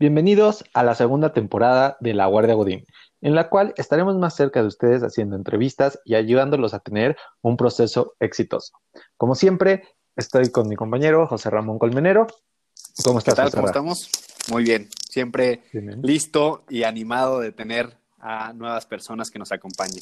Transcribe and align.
Bienvenidos 0.00 0.64
a 0.72 0.82
la 0.82 0.94
segunda 0.94 1.34
temporada 1.34 1.98
de 2.00 2.14
La 2.14 2.24
Guardia 2.24 2.54
Godín, 2.54 2.86
en 3.20 3.34
la 3.34 3.50
cual 3.50 3.74
estaremos 3.76 4.16
más 4.16 4.34
cerca 4.34 4.62
de 4.62 4.66
ustedes 4.66 5.02
haciendo 5.02 5.36
entrevistas 5.36 6.00
y 6.06 6.14
ayudándolos 6.14 6.72
a 6.72 6.78
tener 6.78 7.18
un 7.42 7.58
proceso 7.58 8.16
exitoso. 8.18 8.72
Como 9.18 9.34
siempre, 9.34 9.86
estoy 10.16 10.48
con 10.48 10.70
mi 10.70 10.74
compañero 10.74 11.26
José 11.26 11.50
Ramón 11.50 11.78
Colmenero. 11.78 12.28
¿Cómo 13.04 13.18
estás? 13.18 13.34
¿Qué 13.34 13.42
tal? 13.42 13.50
¿Cómo 13.50 13.66
estamos? 13.66 14.08
Muy 14.48 14.64
bien, 14.64 14.88
siempre 15.10 15.64
listo 16.02 16.64
y 16.70 16.84
animado 16.84 17.40
de 17.40 17.52
tener 17.52 17.94
a 18.20 18.54
nuevas 18.54 18.86
personas 18.86 19.30
que 19.30 19.38
nos 19.38 19.52
acompañen. 19.52 20.00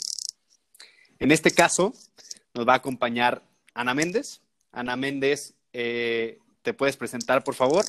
En 1.19 1.33
este 1.33 1.51
caso, 1.51 1.93
nos 2.55 2.69
va 2.69 2.75
a 2.75 2.77
acompañar 2.77 3.43
Ana 3.75 3.95
Méndez. 3.95 4.43
Ana 4.71 4.95
Méndez, 4.95 5.55
eh, 5.73 6.39
¿te 6.63 6.73
puedes 6.73 6.97
presentar, 6.97 7.43
por 7.43 7.57
favor? 7.57 7.85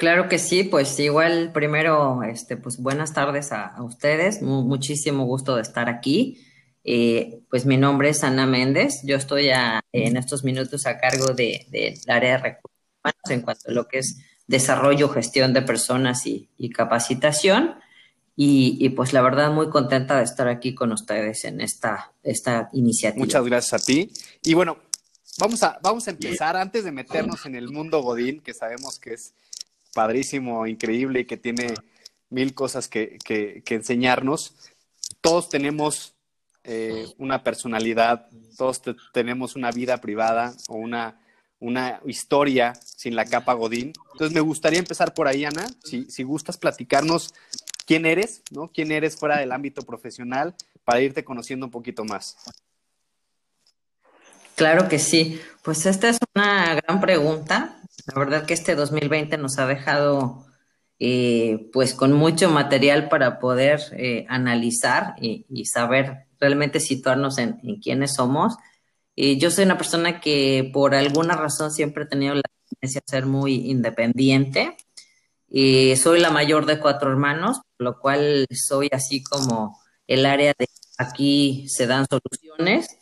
Claro 0.00 0.30
que 0.30 0.38
sí, 0.38 0.64
pues 0.64 0.98
igual 0.98 1.52
primero, 1.52 2.22
este, 2.22 2.56
pues 2.56 2.78
buenas 2.78 3.12
tardes 3.12 3.52
a, 3.52 3.74
ustedes, 3.82 4.40
muchísimo 4.40 5.26
gusto 5.26 5.56
de 5.56 5.60
estar 5.60 5.90
aquí. 5.90 6.40
Eh, 6.84 7.42
pues 7.50 7.66
mi 7.66 7.76
nombre 7.76 8.08
es 8.08 8.24
Ana 8.24 8.46
Méndez, 8.46 9.02
yo 9.04 9.16
estoy 9.16 9.50
en 9.92 10.16
estos 10.16 10.42
minutos 10.42 10.86
a 10.86 10.96
cargo 10.96 11.34
del 11.34 11.66
de, 11.70 12.00
área 12.08 12.30
de 12.30 12.38
recursos 12.38 12.80
humanos 12.98 13.28
en 13.28 13.42
cuanto 13.42 13.68
a 13.68 13.72
lo 13.74 13.88
que 13.88 13.98
es 13.98 14.16
desarrollo, 14.46 15.10
gestión 15.10 15.52
de 15.52 15.60
personas 15.60 16.22
y, 16.24 16.48
capacitación. 16.70 17.74
Y, 18.34 18.88
pues 18.96 19.12
la 19.12 19.20
verdad 19.20 19.52
muy 19.52 19.68
contenta 19.68 20.16
de 20.16 20.24
estar 20.24 20.48
aquí 20.48 20.74
con 20.74 20.92
ustedes 20.92 21.44
en 21.44 21.60
esta, 21.60 22.14
esta 22.22 22.70
iniciativa. 22.72 23.22
Muchas 23.22 23.44
gracias 23.44 23.82
a 23.82 23.84
ti. 23.84 24.10
Y 24.42 24.54
bueno, 24.54 24.78
vamos 25.38 25.62
a, 25.62 25.78
vamos 25.82 26.08
a 26.08 26.12
empezar 26.12 26.56
antes 26.56 26.84
de 26.84 26.90
meternos 26.90 27.44
en 27.44 27.54
el 27.54 27.68
mundo 27.68 28.00
Godín, 28.00 28.40
que 28.40 28.54
sabemos 28.54 28.98
que 28.98 29.12
es 29.12 29.34
padrísimo, 29.92 30.66
increíble 30.66 31.20
y 31.20 31.24
que 31.24 31.36
tiene 31.36 31.74
mil 32.28 32.54
cosas 32.54 32.88
que, 32.88 33.18
enseñarnos. 33.68 34.54
Todos 35.20 35.48
tenemos 35.48 36.14
eh, 36.64 37.06
una 37.18 37.42
personalidad, 37.42 38.28
todos 38.56 38.82
tenemos 39.12 39.56
una 39.56 39.70
vida 39.70 40.00
privada 40.00 40.54
o 40.68 40.74
una, 40.74 41.20
una 41.58 42.00
historia 42.06 42.74
sin 42.74 43.16
la 43.16 43.24
capa 43.24 43.54
Godín. 43.54 43.92
Entonces 44.12 44.34
me 44.34 44.40
gustaría 44.40 44.78
empezar 44.78 45.14
por 45.14 45.28
ahí, 45.28 45.44
Ana, 45.44 45.66
si, 45.84 46.04
si 46.10 46.22
gustas 46.22 46.56
platicarnos 46.56 47.34
quién 47.86 48.06
eres, 48.06 48.42
¿no? 48.50 48.68
¿Quién 48.68 48.92
eres 48.92 49.16
fuera 49.16 49.38
del 49.38 49.52
ámbito 49.52 49.82
profesional 49.82 50.54
para 50.84 51.00
irte 51.00 51.24
conociendo 51.24 51.66
un 51.66 51.72
poquito 51.72 52.04
más? 52.04 52.36
Claro 54.54 54.88
que 54.88 54.98
sí. 54.98 55.40
Pues 55.62 55.86
esta 55.86 56.08
es 56.08 56.18
una 56.34 56.74
gran 56.74 57.00
pregunta 57.00 57.79
la 58.06 58.18
verdad 58.18 58.46
que 58.46 58.54
este 58.54 58.74
2020 58.74 59.38
nos 59.38 59.58
ha 59.58 59.66
dejado 59.66 60.46
eh, 60.98 61.70
pues 61.72 61.94
con 61.94 62.12
mucho 62.12 62.50
material 62.50 63.08
para 63.08 63.38
poder 63.38 63.80
eh, 63.92 64.26
analizar 64.28 65.14
y, 65.20 65.44
saber 65.64 66.26
realmente 66.38 66.80
situarnos 66.80 67.38
en, 67.38 67.58
quiénes 67.82 68.14
somos. 68.14 68.56
yo 69.16 69.50
soy 69.50 69.64
una 69.64 69.76
persona 69.76 70.20
que 70.20 70.70
por 70.72 70.94
alguna 70.94 71.36
razón 71.36 71.70
siempre 71.70 72.04
he 72.04 72.06
tenido 72.06 72.34
la 72.34 72.42
tendencia 72.68 73.02
a 73.06 73.10
ser 73.10 73.26
muy 73.26 73.70
independiente. 73.70 74.76
soy 75.96 76.20
la 76.20 76.30
mayor 76.30 76.66
de 76.66 76.78
cuatro 76.78 77.10
hermanos, 77.10 77.60
lo 77.78 77.98
cual 77.98 78.46
soy 78.52 78.88
así 78.92 79.22
como 79.22 79.78
el 80.06 80.26
área 80.26 80.54
de 80.58 80.68
aquí 80.98 81.66
se 81.68 81.86
dan 81.86 82.06
soluciones 82.08 82.99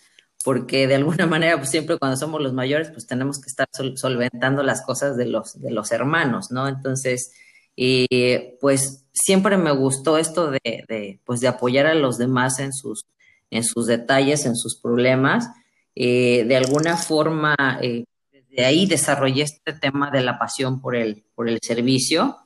porque 0.48 0.86
de 0.86 0.94
alguna 0.94 1.26
manera, 1.26 1.58
pues 1.58 1.68
siempre 1.68 1.98
cuando 1.98 2.16
somos 2.16 2.40
los 2.40 2.54
mayores, 2.54 2.90
pues 2.90 3.06
tenemos 3.06 3.38
que 3.38 3.48
estar 3.48 3.68
solventando 3.96 4.62
las 4.62 4.80
cosas 4.80 5.14
de 5.18 5.26
los, 5.26 5.60
de 5.60 5.70
los 5.70 5.92
hermanos, 5.92 6.50
¿no? 6.50 6.68
Entonces, 6.68 7.34
eh, 7.76 8.56
pues 8.58 9.04
siempre 9.12 9.58
me 9.58 9.72
gustó 9.72 10.16
esto 10.16 10.50
de, 10.50 11.20
pues 11.26 11.40
de 11.40 11.48
apoyar 11.48 11.84
a 11.84 11.92
los 11.92 12.16
demás 12.16 12.60
en 12.60 12.72
sus, 12.72 13.04
en 13.50 13.62
sus 13.62 13.86
detalles, 13.86 14.46
en 14.46 14.56
sus 14.56 14.80
problemas. 14.80 15.50
Eh, 15.94 16.46
de 16.48 16.56
alguna 16.56 16.96
forma, 16.96 17.54
eh, 17.82 18.06
de 18.48 18.64
ahí 18.64 18.86
desarrollé 18.86 19.42
este 19.42 19.74
tema 19.74 20.10
de 20.10 20.22
la 20.22 20.38
pasión 20.38 20.80
por 20.80 20.96
el, 20.96 21.26
por 21.34 21.50
el 21.50 21.58
servicio. 21.60 22.38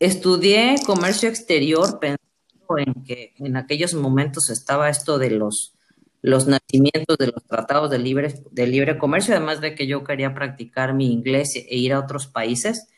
Estudié 0.00 0.78
comercio 0.84 1.28
exterior 1.28 2.00
pensando 2.00 2.76
en 2.76 3.04
que 3.04 3.34
en 3.38 3.56
aquellos 3.56 3.94
momentos 3.94 4.50
estaba 4.50 4.88
esto 4.88 5.16
de 5.16 5.30
los 5.30 5.76
los 6.22 6.46
nacimientos 6.46 7.16
de 7.18 7.28
los 7.28 7.44
tratados 7.44 7.90
de 7.90 7.98
libre, 7.98 8.34
de 8.50 8.66
libre 8.66 8.98
comercio, 8.98 9.34
además 9.34 9.60
de 9.60 9.74
que 9.74 9.86
yo 9.86 10.04
quería 10.04 10.34
practicar 10.34 10.94
mi 10.94 11.12
inglés 11.12 11.54
e 11.54 11.76
ir 11.76 11.92
a 11.92 12.00
otros 12.00 12.26
países. 12.26 12.88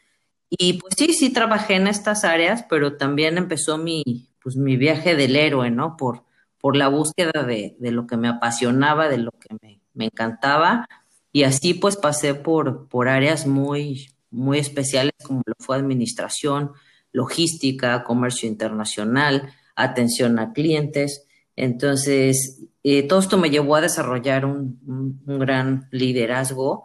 Y 0.51 0.75
pues 0.75 0.95
sí, 0.97 1.15
sí 1.15 1.33
trabajé 1.33 1.77
en 1.77 1.87
estas 1.87 2.25
áreas, 2.25 2.65
pero 2.69 2.97
también 2.97 3.39
empezó 3.39 3.79
mi, 3.79 4.29
pues, 4.43 4.57
mi 4.57 4.77
viaje 4.77 5.15
del 5.15 5.37
héroe, 5.37 5.71
¿no? 5.71 5.97
Por, 5.97 6.25
por 6.61 6.77
la 6.77 6.89
búsqueda 6.89 7.43
de, 7.45 7.77
lo 7.79 8.07
que 8.07 8.17
me 8.17 8.29
apasionaba, 8.29 9.09
de 9.09 9.19
lo 9.19 9.31
que 9.33 9.57
me, 9.63 9.81
me, 9.95 10.07
encantaba. 10.07 10.89
Y 11.33 11.45
así 11.45 11.75
pues 11.75 11.97
pasé 11.97 12.35
por, 12.35 12.89
por 12.89 13.09
áreas 13.09 13.47
muy, 13.47 14.15
muy 14.31 14.59
especiales 14.59 15.15
como 15.25 15.43
lo 15.47 15.55
fue 15.59 15.77
administración, 15.77 16.73
logística, 17.13 18.05
comercio 18.05 18.49
internacional, 18.49 19.55
atención 19.75 20.39
a 20.39 20.53
clientes. 20.53 21.27
Entonces, 21.57 22.63
eh, 22.85 23.05
todo 23.05 23.21
esto 23.21 23.39
me 23.39 23.51
llevó 23.51 23.77
a 23.77 23.81
desarrollar 23.81 24.45
un, 24.45 25.23
gran 25.25 25.89
liderazgo 25.93 26.85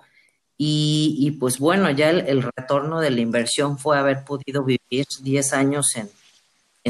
y, 0.59 1.37
pues 1.39 1.59
bueno, 1.59 1.89
ya 1.91 2.09
el, 2.09 2.41
retorno 2.41 2.99
de 2.99 3.11
la 3.11 3.21
inversión 3.21 3.77
fue 3.77 3.97
haber 3.97 4.23
podido 4.23 4.63
vivir 4.63 5.05
10 5.21 5.53
años 5.53 5.95
en, 5.95 6.09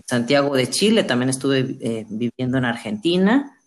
Santiago 0.06 0.56
de 0.56 0.70
Chile, 0.70 1.04
también 1.04 1.30
estuve 1.30 1.76
eh, 1.82 2.06
viviendo 2.08 2.60
en 2.60 2.66
Argentina, 2.66 3.58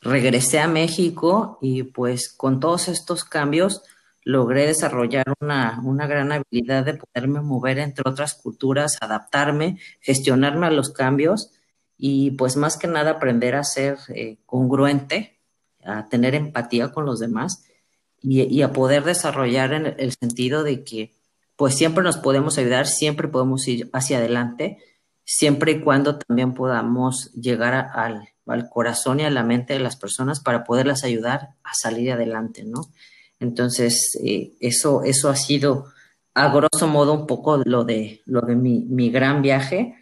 regresé 0.00 0.58
a 0.58 0.66
México 0.66 1.60
y 1.62 1.84
pues 1.84 2.34
con 2.36 2.58
todos 2.58 2.88
estos 2.88 3.22
cambios 3.22 3.82
logré 4.24 4.66
desarrollar 4.66 5.26
una, 5.40 5.80
una 5.84 6.08
gran 6.08 6.32
habilidad 6.32 6.84
de 6.84 6.94
poderme 6.94 7.40
mover 7.40 7.78
entre 7.78 8.02
otras 8.04 8.34
culturas, 8.34 8.96
adaptarme, 9.00 9.78
gestionarme 10.00 10.66
a 10.66 10.72
los 10.72 10.92
cambios 10.92 11.52
y 11.98 12.32
pues 12.32 12.56
más 12.56 12.76
que 12.76 12.86
nada 12.86 13.12
aprender 13.12 13.54
a 13.54 13.64
ser 13.64 13.98
eh, 14.08 14.36
congruente, 14.46 15.38
a 15.84 16.08
tener 16.08 16.34
empatía 16.34 16.92
con 16.92 17.06
los 17.06 17.20
demás 17.20 17.64
y, 18.20 18.62
a 18.62 18.72
poder 18.72 19.04
desarrollar 19.04 19.72
en 19.72 19.94
el 19.98 20.12
sentido 20.12 20.64
de 20.64 20.82
que 20.82 21.14
pues 21.54 21.74
siempre 21.74 22.02
nos 22.02 22.18
podemos 22.18 22.58
ayudar, 22.58 22.86
siempre 22.86 23.28
podemos 23.28 23.66
ir 23.68 23.88
hacia 23.92 24.18
adelante, 24.18 24.78
siempre 25.24 25.72
y 25.72 25.80
cuando 25.80 26.18
también 26.18 26.52
podamos 26.52 27.32
llegar 27.34 27.74
al, 27.94 28.28
corazón 28.70 29.20
y 29.20 29.24
a 29.24 29.30
la 29.30 29.42
mente 29.42 29.72
de 29.74 29.80
las 29.80 29.96
personas 29.96 30.40
para 30.40 30.64
poderlas 30.64 31.02
ayudar 31.04 31.50
a 31.64 31.74
salir 31.74 32.12
adelante, 32.12 32.64
¿no? 32.64 32.90
Entonces, 33.40 34.18
eh, 34.22 34.52
eso, 34.60 35.02
eso 35.02 35.28
ha 35.28 35.36
sido 35.36 35.86
a 36.34 36.48
grosso 36.48 36.86
modo 36.86 37.12
un 37.12 37.26
poco 37.26 37.62
lo 37.64 37.84
de, 37.84 38.22
lo 38.26 38.42
de 38.42 38.54
mi, 38.54 38.80
mi 38.80 39.10
gran 39.10 39.42
viaje 39.42 39.96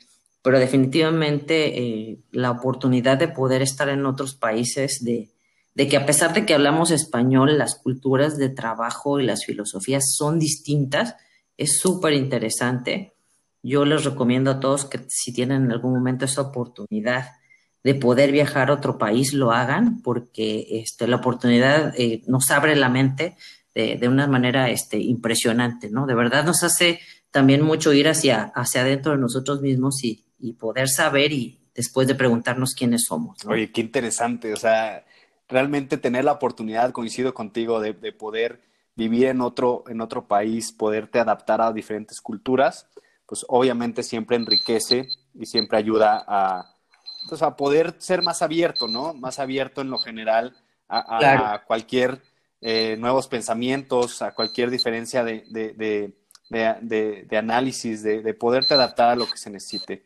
pero 0.45 0.59
definitivamente 0.59 1.79
eh, 1.79 2.19
la 2.31 2.51
oportunidad 2.51 3.17
de 3.17 3.29
poder 3.29 3.63
estar 3.63 3.89
en 3.89 4.05
otros 4.05 4.35
países, 4.35 5.03
de, 5.03 5.31
que 5.75 5.97
a 5.97 6.05
pesar 6.05 6.35
de 6.35 6.45
que 6.45 6.53
hablamos 6.53 6.91
español, 6.91 7.57
las 7.57 7.77
culturas 7.77 8.37
de 8.37 8.51
trabajo 8.51 9.19
y 9.19 9.25
las 9.25 9.47
filosofías 9.47 10.05
son 10.15 10.39
distintas, 10.39 11.17
es 11.57 11.79
súper 11.79 12.13
interesante. 12.13 13.15
Yo 13.63 13.87
les 13.87 14.05
recomiendo 14.05 14.51
a 14.51 14.61
todos 14.61 14.85
que 14.85 15.01
si 15.09 15.33
tienen 15.33 15.65
en 15.65 15.73
algún 15.73 15.95
momento 15.95 16.27
esa 16.27 16.43
oportunidad 16.43 17.31
de 17.83 17.95
poder 17.95 18.31
viajar 18.31 18.69
a 18.69 18.75
otro 18.75 18.99
país, 18.99 19.33
lo 19.33 19.51
hagan, 19.51 20.03
porque 20.03 20.67
este, 20.73 21.07
la 21.07 21.17
oportunidad 21.17 21.95
eh, 21.97 22.23
nos 22.27 22.51
abre 22.51 22.77
la 22.77 22.91
mente 22.91 23.35
de, 23.75 23.97
de, 23.97 24.09
una 24.09 24.27
manera 24.27 24.69
este, 24.69 24.99
impresionante, 24.99 25.89
¿no? 25.89 26.05
De 26.05 26.15
verdad 26.15 26.45
nos 26.45 26.63
hace 26.63 27.01
también 27.31 27.63
mucho 27.63 27.95
ir 27.95 28.09
hacia, 28.09 28.53
hacia 28.55 28.83
adentro 28.83 29.13
de 29.13 29.19
nosotros 29.19 29.63
mismos 29.63 30.05
y, 30.05 30.24
y 30.45 30.53
poder 30.53 30.91
saber 30.91 31.33
y 31.33 31.59
después 31.75 32.07
de 32.07 32.15
preguntarnos 32.15 32.75
quiénes 32.75 33.05
somos. 33.09 33.43
Oye, 33.47 33.73
qué 33.73 33.81
interesante, 33.81 34.53
o 34.53 34.57
sea, 34.57 35.07
realmente 35.49 35.97
tener 35.97 36.27
la 36.27 36.33
oportunidad, 36.33 36.93
coincido 36.93 37.33
contigo, 37.33 37.81
de, 37.81 37.95
poder 38.13 38.61
vivir 38.95 39.29
en 39.29 39.41
otro, 39.41 39.85
en 39.89 40.03
otro 40.03 40.29
país, 40.29 40.71
poderte 40.71 41.19
adaptar 41.19 41.63
a 41.63 41.73
diferentes 41.73 42.21
culturas, 42.21 42.87
pues 43.27 43.47
obviamente 43.49 44.03
siempre 44.03 44.37
enriquece 44.37 45.09
y 45.33 45.47
siempre 45.47 45.79
ayuda 45.79 46.23
a, 46.29 46.77
pues, 47.31 47.41
a 47.41 47.57
poder 47.57 47.95
ser 47.99 48.23
más 48.23 48.43
abierto, 48.43 48.87
¿no? 48.87 49.15
Más 49.15 49.39
abierto 49.39 49.81
en 49.81 49.89
lo 49.89 49.99
general 49.99 50.55
a, 50.91 51.63
cualquier 51.67 52.21
eh, 52.61 52.97
nuevos 52.99 53.29
pensamientos, 53.29 54.21
a 54.21 54.35
cualquier 54.35 54.69
diferencia 54.69 55.25
de, 55.25 55.47
de, 55.51 56.13
de 56.51 57.37
análisis, 57.37 58.03
de, 58.03 58.35
poderte 58.35 58.75
adaptar 58.75 59.09
a 59.09 59.17
lo 59.17 59.27
que 59.27 59.39
se 59.39 59.49
necesite. 59.49 60.05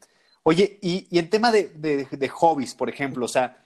Oye, 0.48 0.78
y, 0.80 1.06
en 1.18 1.28
tema 1.28 1.52
de, 1.52 2.30
hobbies, 2.32 2.74
por 2.74 2.88
ejemplo, 2.88 3.26
o 3.26 3.28
sea, 3.28 3.62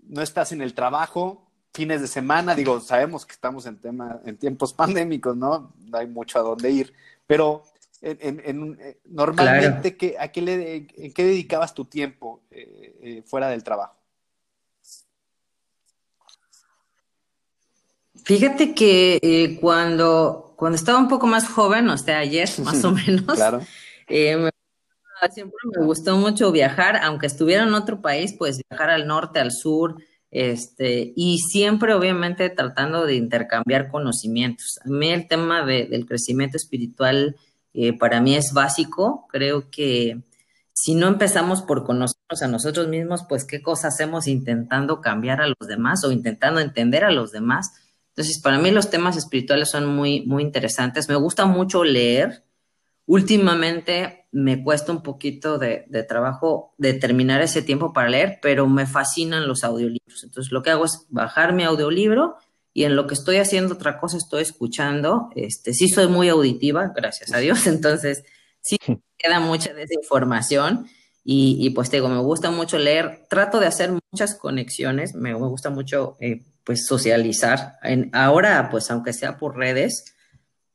no 0.00 0.20
estás 0.20 0.50
en 0.50 0.60
el 0.60 0.74
trabajo, 0.74 1.48
fines 1.72 2.00
de 2.00 2.08
semana, 2.08 2.56
digo, 2.56 2.80
sabemos 2.80 3.24
que 3.24 3.34
estamos 3.34 3.66
en, 3.66 3.76
tema, 3.76 4.20
en 4.24 4.36
tiempos 4.36 4.72
pandémicos, 4.74 5.36
¿no? 5.36 5.72
No 5.78 5.96
hay 5.96 6.08
mucho 6.08 6.40
a 6.40 6.42
dónde 6.42 6.72
ir, 6.72 6.92
pero 7.24 7.62
en, 8.02 8.76
eh, 8.80 8.98
normalmente, 9.04 10.16
¿a 10.18 10.26
qué, 10.32 10.42
le, 10.42 10.88
¿en 10.92 11.12
qué 11.12 11.22
dedicabas 11.24 11.72
tu 11.72 11.84
tiempo 11.84 12.42
eh, 12.50 12.96
eh, 13.00 13.22
fuera 13.24 13.48
del 13.48 13.62
trabajo? 13.62 13.94
Fíjate 18.24 18.74
que 18.74 19.56
cuando, 19.60 20.52
cuando 20.56 20.74
estaba 20.74 20.98
un 20.98 21.06
poco 21.06 21.28
más 21.28 21.48
joven, 21.48 21.88
o 21.88 21.96
sea, 21.96 22.18
ayer 22.18 22.50
más 22.64 22.82
o 22.82 22.90
menos, 22.90 23.36
claro. 23.36 23.62
Siempre 25.30 25.58
me 25.76 25.84
gustó 25.84 26.16
mucho 26.16 26.52
viajar, 26.52 26.96
aunque 27.02 27.26
estuviera 27.26 27.64
en 27.64 27.74
otro 27.74 28.00
país, 28.00 28.34
pues 28.38 28.60
viajar 28.68 28.90
al 28.90 29.06
norte, 29.06 29.40
al 29.40 29.52
sur, 29.52 29.96
este, 30.30 31.12
y 31.16 31.38
siempre 31.38 31.94
obviamente 31.94 32.50
tratando 32.50 33.06
de 33.06 33.14
intercambiar 33.14 33.88
conocimientos. 33.90 34.78
A 34.84 34.88
mí 34.88 35.10
el 35.10 35.26
tema 35.26 35.64
del 35.64 36.06
crecimiento 36.06 36.56
espiritual 36.56 37.36
eh, 37.74 37.96
para 37.96 38.20
mí 38.20 38.36
es 38.36 38.52
básico. 38.52 39.26
Creo 39.30 39.70
que 39.70 40.22
si 40.72 40.94
no 40.94 41.08
empezamos 41.08 41.62
por 41.62 41.84
conocernos 41.84 42.42
a 42.42 42.48
nosotros 42.48 42.88
mismos, 42.88 43.24
pues 43.28 43.44
qué 43.44 43.62
cosa 43.62 43.88
hacemos 43.88 44.28
intentando 44.28 45.00
cambiar 45.00 45.40
a 45.40 45.48
los 45.48 45.66
demás 45.66 46.04
o 46.04 46.12
intentando 46.12 46.60
entender 46.60 47.04
a 47.04 47.10
los 47.10 47.32
demás. 47.32 47.72
Entonces, 48.10 48.40
para 48.42 48.58
mí 48.58 48.70
los 48.70 48.90
temas 48.90 49.16
espirituales 49.16 49.70
son 49.70 49.86
muy, 49.86 50.26
muy 50.26 50.42
interesantes. 50.42 51.08
Me 51.08 51.16
gusta 51.16 51.46
mucho 51.46 51.84
leer. 51.84 52.44
Últimamente 53.08 54.26
me 54.32 54.62
cuesta 54.62 54.92
un 54.92 55.02
poquito 55.02 55.58
de, 55.58 55.86
de 55.88 56.02
trabajo 56.04 56.74
determinar 56.76 57.40
ese 57.40 57.62
tiempo 57.62 57.92
para 57.92 58.10
leer, 58.10 58.38
pero 58.40 58.68
me 58.68 58.86
fascinan 58.86 59.48
los 59.48 59.64
audiolibros. 59.64 60.22
Entonces, 60.22 60.52
lo 60.52 60.62
que 60.62 60.70
hago 60.70 60.84
es 60.84 61.06
bajar 61.08 61.54
mi 61.54 61.64
audiolibro 61.64 62.36
y 62.78 62.84
en 62.84 62.94
lo 62.94 63.06
que 63.06 63.14
estoy 63.14 63.38
haciendo 63.38 63.74
otra 63.74 63.98
cosa 63.98 64.18
estoy 64.18 64.42
escuchando. 64.42 65.30
Este, 65.34 65.72
sí 65.74 65.88
soy 65.88 66.06
muy 66.06 66.28
auditiva, 66.28 66.92
gracias 66.94 67.32
a 67.32 67.38
Dios, 67.38 67.66
entonces 67.66 68.24
sí 68.60 68.76
queda 69.18 69.40
mucha 69.40 69.72
de 69.72 69.84
esa 69.84 69.94
información 69.94 70.86
y, 71.30 71.68
pues 71.70 71.90
te 71.90 71.96
digo, 71.96 72.08
me 72.08 72.20
gusta 72.20 72.50
mucho 72.50 72.78
leer, 72.78 73.26
trato 73.28 73.58
de 73.58 73.66
hacer 73.66 73.90
muchas 74.12 74.34
conexiones, 74.34 75.14
me, 75.14 75.34
gusta 75.34 75.68
mucho 75.70 76.16
eh, 76.20 76.42
pues 76.64 76.86
socializar, 76.86 77.78
en, 77.82 78.10
ahora 78.14 78.68
pues 78.70 78.90
aunque 78.90 79.12
sea 79.12 79.36
por 79.36 79.56
redes, 79.56 80.16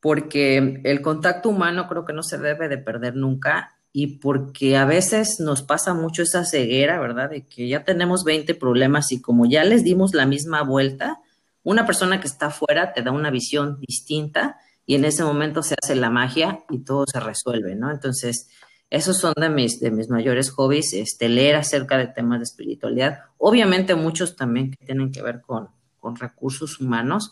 porque 0.04 0.82
el 0.84 1.02
contacto 1.02 1.48
humano 1.48 1.88
creo 1.88 2.04
que 2.04 2.12
no 2.12 2.24
se 2.24 2.38
debe 2.38 2.68
de 2.68 2.78
perder 2.78 3.16
nunca 3.16 3.80
y 3.94 4.18
porque 4.18 4.76
a 4.76 4.84
veces 4.84 5.40
nos 5.40 5.62
pasa 5.62 5.94
mucho 5.94 6.24
esa 6.24 6.44
ceguera, 6.44 7.00
¿verdad? 7.00 7.30
De 7.30 7.46
que 7.46 7.70
ya 7.70 7.86
tenemos 7.86 8.26
20 8.26 8.54
problemas 8.56 9.14
y 9.14 9.22
como 9.22 9.46
ya 9.46 9.64
les 9.64 9.86
dimos 9.86 10.14
la 10.14 10.26
misma 10.26 10.62
vuelta, 10.62 11.22
una 11.64 11.86
persona 11.86 12.20
que 12.20 12.28
está 12.28 12.48
afuera 12.48 12.92
te 12.92 13.02
da 13.02 13.12
una 13.12 13.32
visión 13.32 13.80
distinta 13.80 14.58
y 14.86 14.96
en 14.96 15.06
ese 15.06 15.24
momento 15.24 15.64
se 15.64 15.76
hace 15.82 15.96
la 15.96 16.10
magia 16.10 16.66
y 16.70 16.80
todo 16.80 17.06
se 17.08 17.22
resuelve, 17.22 17.74
¿no? 17.76 17.90
Entonces, 17.90 18.50
esos 18.90 19.18
son 19.18 19.34
de 19.38 19.48
mis, 19.48 19.80
de 19.80 19.90
mis 19.90 20.10
mayores 20.10 20.50
hobbies, 20.50 20.92
este, 20.92 21.30
leer 21.30 21.56
acerca 21.56 21.98
de 21.98 22.08
temas 22.08 22.40
de 22.40 22.44
espiritualidad. 22.44 23.22
Obviamente 23.38 23.96
muchos 23.96 24.36
también 24.36 24.70
que 24.70 24.86
tienen 24.86 25.14
que 25.14 25.22
ver 25.22 25.40
con, 25.40 25.70
con 25.98 26.18
recursos 26.18 26.82
humanos. 26.82 27.32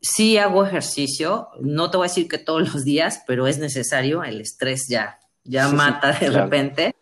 Sí 0.00 0.38
hago 0.38 0.64
ejercicio, 0.64 1.48
no 1.60 1.90
te 1.90 1.96
voy 1.96 2.06
a 2.06 2.08
decir 2.08 2.28
que 2.28 2.38
todos 2.38 2.72
los 2.72 2.84
días, 2.84 3.22
pero 3.26 3.46
es 3.46 3.58
necesario, 3.58 4.22
el 4.22 4.40
estrés 4.40 4.86
ya, 4.88 5.18
ya 5.44 5.68
mata 5.68 6.12
de 6.12 6.30
repente. 6.30 6.94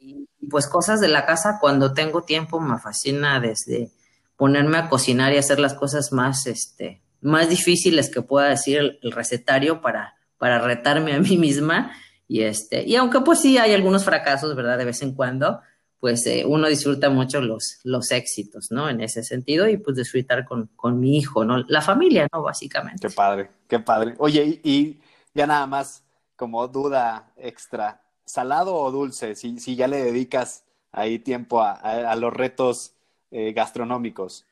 Y 0.00 0.28
pues 0.50 0.66
cosas 0.66 1.00
de 1.00 1.08
la 1.08 1.24
casa, 1.24 1.58
cuando 1.60 1.94
tengo 1.94 2.22
tiempo, 2.22 2.60
me 2.60 2.78
fascina 2.78 3.40
desde 3.40 3.90
ponerme 4.36 4.78
a 4.78 4.88
cocinar 4.88 5.32
y 5.32 5.38
hacer 5.38 5.58
las 5.58 5.74
cosas 5.74 6.12
más, 6.12 6.46
este, 6.46 7.02
más 7.20 7.48
difíciles 7.48 8.08
que 8.08 8.22
pueda 8.22 8.48
decir 8.48 8.78
el, 8.78 9.12
recetario 9.12 9.80
para, 9.80 10.14
para 10.38 10.60
retarme 10.60 11.14
a 11.14 11.20
mí 11.20 11.36
misma. 11.36 11.92
Y 12.28 12.42
este, 12.42 12.84
y 12.84 12.96
aunque 12.96 13.20
pues 13.20 13.40
sí 13.40 13.58
hay 13.58 13.74
algunos 13.74 14.04
fracasos, 14.04 14.54
¿verdad? 14.54 14.78
De 14.78 14.84
vez 14.84 15.02
en 15.02 15.14
cuando, 15.14 15.60
pues 16.00 16.26
eh, 16.26 16.44
uno 16.46 16.68
disfruta 16.68 17.10
mucho 17.10 17.40
los, 17.40 17.80
los 17.84 18.10
éxitos, 18.12 18.68
¿no? 18.70 18.88
En 18.88 19.00
ese 19.00 19.22
sentido, 19.22 19.68
y 19.68 19.78
pues 19.78 19.96
disfrutar 19.96 20.44
con, 20.44 20.70
con 20.76 21.00
mi 21.00 21.18
hijo, 21.18 21.44
¿no? 21.44 21.64
La 21.68 21.80
familia, 21.80 22.28
¿no? 22.32 22.42
Básicamente. 22.42 23.08
Qué 23.08 23.14
padre, 23.14 23.50
qué 23.66 23.78
padre. 23.80 24.14
Oye, 24.18 24.60
y, 24.62 24.98
ya 25.34 25.46
nada 25.46 25.66
más 25.66 26.02
como 26.36 26.66
duda 26.68 27.32
extra, 27.36 28.00
¿salado 28.24 28.74
o 28.74 28.90
dulce? 28.90 29.34
Si, 29.34 29.58
si 29.58 29.76
ya 29.76 29.88
le 29.88 30.02
dedicas 30.02 30.64
ahí 30.92 31.18
tiempo 31.18 31.60
a, 31.62 31.72
a 31.72 32.16
los 32.16 32.32
retos 32.32 32.92
eh, 33.30 33.52
gastronómicos? 33.52 34.46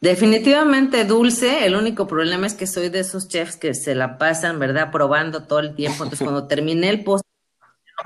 Definitivamente 0.00 1.04
dulce, 1.04 1.64
el 1.64 1.76
único 1.76 2.06
problema 2.06 2.46
es 2.46 2.54
que 2.54 2.66
soy 2.66 2.88
de 2.88 3.00
esos 3.00 3.28
chefs 3.28 3.56
que 3.56 3.74
se 3.74 3.94
la 3.94 4.18
pasan, 4.18 4.58
¿verdad? 4.58 4.90
Probando 4.90 5.44
todo 5.44 5.60
el 5.60 5.74
tiempo, 5.76 6.02
entonces 6.04 6.24
cuando 6.24 6.46
terminé 6.48 6.88
el 6.88 7.04
postre 7.04 7.31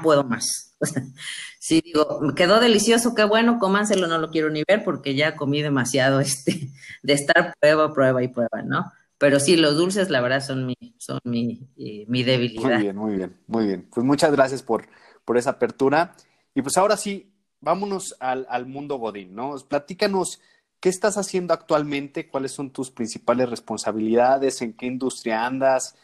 puedo 0.02 0.24
más. 0.24 0.76
si 1.60 1.80
digo, 1.80 2.20
quedó 2.34 2.60
delicioso, 2.60 3.14
qué 3.14 3.24
bueno, 3.24 3.58
cómanselo, 3.58 4.06
no 4.06 4.18
lo 4.18 4.30
quiero 4.30 4.50
ni 4.50 4.62
ver 4.66 4.84
porque 4.84 5.14
ya 5.14 5.36
comí 5.36 5.62
demasiado 5.62 6.20
este, 6.20 6.70
de 7.02 7.12
estar 7.12 7.54
prueba, 7.60 7.92
prueba 7.92 8.22
y 8.22 8.28
prueba, 8.28 8.62
¿no? 8.64 8.92
Pero 9.18 9.40
sí, 9.40 9.56
los 9.56 9.76
dulces, 9.76 10.10
la 10.10 10.20
verdad, 10.20 10.42
son 10.42 10.66
mi, 10.66 10.76
son 10.98 11.20
mi, 11.24 11.70
eh, 11.78 12.04
mi 12.06 12.22
debilidad. 12.22 12.74
Muy 12.74 12.82
bien, 12.82 12.96
muy 12.96 13.16
bien, 13.16 13.36
muy 13.46 13.66
bien. 13.66 13.88
Pues 13.90 14.04
muchas 14.04 14.30
gracias 14.30 14.62
por, 14.62 14.86
por 15.24 15.38
esa 15.38 15.50
apertura. 15.50 16.14
Y 16.54 16.60
pues 16.60 16.76
ahora 16.76 16.98
sí, 16.98 17.32
vámonos 17.60 18.14
al, 18.20 18.46
al 18.50 18.66
mundo 18.66 18.96
Godín, 18.96 19.34
¿no? 19.34 19.56
Platícanos 19.68 20.40
qué 20.80 20.90
estás 20.90 21.16
haciendo 21.16 21.54
actualmente, 21.54 22.28
cuáles 22.28 22.52
son 22.52 22.70
tus 22.70 22.90
principales 22.90 23.48
responsabilidades, 23.48 24.60
en 24.60 24.74
qué 24.74 24.86
industria 24.86 25.46
andas. 25.46 25.96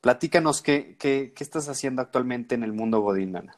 Platícanos 0.00 0.62
qué, 0.62 0.96
qué, 0.98 1.32
qué 1.36 1.44
estás 1.44 1.68
haciendo 1.68 2.02
actualmente 2.02 2.54
en 2.54 2.62
el 2.62 2.72
mundo 2.72 3.00
Godín, 3.00 3.36
Ana. 3.36 3.56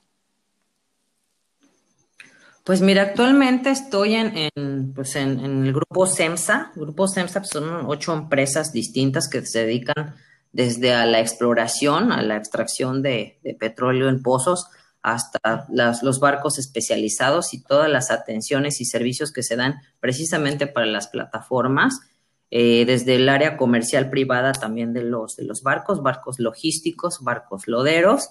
Pues 2.65 2.81
mira, 2.81 3.03
actualmente 3.03 3.71
estoy 3.71 4.15
en, 4.15 4.50
en, 4.55 4.93
pues 4.94 5.17
en, 5.17 5.41
el 5.41 5.73
grupo 5.73 6.06
SEMSA. 6.06 6.71
Grupo 6.77 7.09
SEMSA 7.09 7.41
pues, 7.41 7.50
son 7.50 7.87
ocho 7.87 8.12
empresas 8.12 8.73
distintas 8.73 9.29
que 9.29 9.44
se 9.44 9.67
dedican 9.67 10.15
desde 10.53 10.93
a 10.94 11.05
la 11.06 11.19
exploración, 11.19 12.12
a 12.12 12.23
la 12.23 12.37
extracción 12.37 13.03
de, 13.03 13.41
de 13.43 13.55
petróleo 13.55 14.09
en 14.09 14.23
pozos, 14.23 14.69
hasta 15.03 15.67
los 15.69 16.21
barcos 16.21 16.59
especializados 16.59 17.53
y 17.53 17.62
todas 17.65 17.91
las 17.91 18.12
atenciones 18.12 18.81
y 18.81 18.85
servicios 18.85 19.33
que 19.33 19.43
se 19.43 19.56
dan 19.56 19.81
precisamente 19.99 20.69
para 20.69 20.87
las 20.87 21.09
plataformas, 21.09 21.99
eh, 22.55 22.85
desde 22.85 23.15
el 23.15 23.31
área 23.31 23.57
comercial 23.57 24.11
privada 24.11 24.53
también 24.53 24.93
de 24.93 25.03
los, 25.03 25.37
de 25.37 25.45
los 25.45 25.63
barcos, 25.63 26.03
barcos 26.03 26.39
logísticos, 26.39 27.21
barcos 27.23 27.67
loderos. 27.67 28.29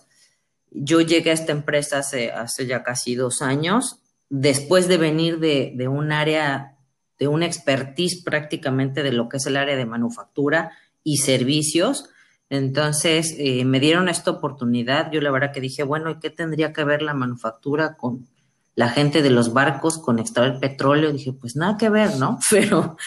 Yo 0.70 1.01
llegué 1.01 1.32
a 1.32 1.34
esta 1.34 1.51
empresa 1.51 1.98
hace, 1.98 2.32
hace 2.32 2.68
ya 2.68 2.84
casi 2.84 3.16
dos 3.16 3.42
años, 3.42 3.98
después 4.30 4.88
de 4.88 4.98
venir 4.98 5.40
de, 5.40 5.74
de 5.75 5.88
un 5.88 6.12
área, 6.12 6.78
de 7.18 7.28
una 7.28 7.48
expertise 7.48 8.22
prácticamente 8.24 9.01
de 9.01 9.12
lo 9.12 9.28
que 9.28 9.38
es 9.38 9.46
el 9.48 9.58
área 9.58 9.75
de 9.75 9.88
manufactura 9.88 10.72
y 11.04 11.18
servicios, 11.18 12.08
entonces 12.51 13.34
eh, 13.40 13.66
me 13.66 13.80
dieron 13.80 14.08
esta 14.08 14.30
oportunidad. 14.30 15.12
Yo 15.12 15.20
la 15.20 15.32
verdad 15.32 15.51
que 15.51 15.62
dije, 15.62 15.82
bueno, 15.82 16.12
¿y 16.12 16.20
qué 16.20 16.30
tendría 16.30 16.74
que 16.74 16.84
ver 16.84 17.01
la 17.01 17.16
manufactura 17.16 17.98
con 17.98 18.28
la 18.75 18.90
gente 18.90 19.24
de 19.24 19.32
los 19.32 19.51
barcos, 19.51 19.98
con 19.98 20.20
extraer 20.20 20.60
petróleo? 20.60 21.12
Dije, 21.12 21.34
pues 21.34 21.56
nada 21.56 21.75
que 21.75 21.90
ver, 21.90 22.18
¿no? 22.18 22.38
Pero, 22.51 22.98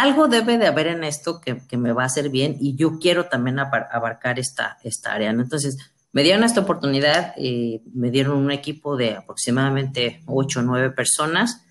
algo 0.00 0.28
debe 0.28 0.58
de 0.58 0.66
haber 0.66 0.88
en 0.88 1.04
esto 1.04 1.40
que, 1.40 1.76
me 1.76 1.92
va 1.92 2.04
a 2.04 2.06
hacer 2.06 2.28
bien 2.28 2.56
y 2.60 2.76
yo 2.76 2.98
quiero 2.98 3.26
también 3.26 3.58
abarcar 3.58 4.38
esta, 4.38 4.78
esta 4.82 5.12
área, 5.12 5.32
¿no? 5.32 5.42
Entonces 5.42 5.76
me 6.12 6.22
dieron 6.22 6.44
esta 6.44 6.60
oportunidad, 6.60 7.34
eh, 7.36 7.82
me 7.92 8.10
dieron 8.10 8.36
un 8.36 8.52
equipo 8.52 8.96
de 8.96 9.16
aproximadamente 9.16 10.22
ocho 10.26 10.60
o 10.60 10.62
nueve 10.62 10.90
personas. 10.90 11.62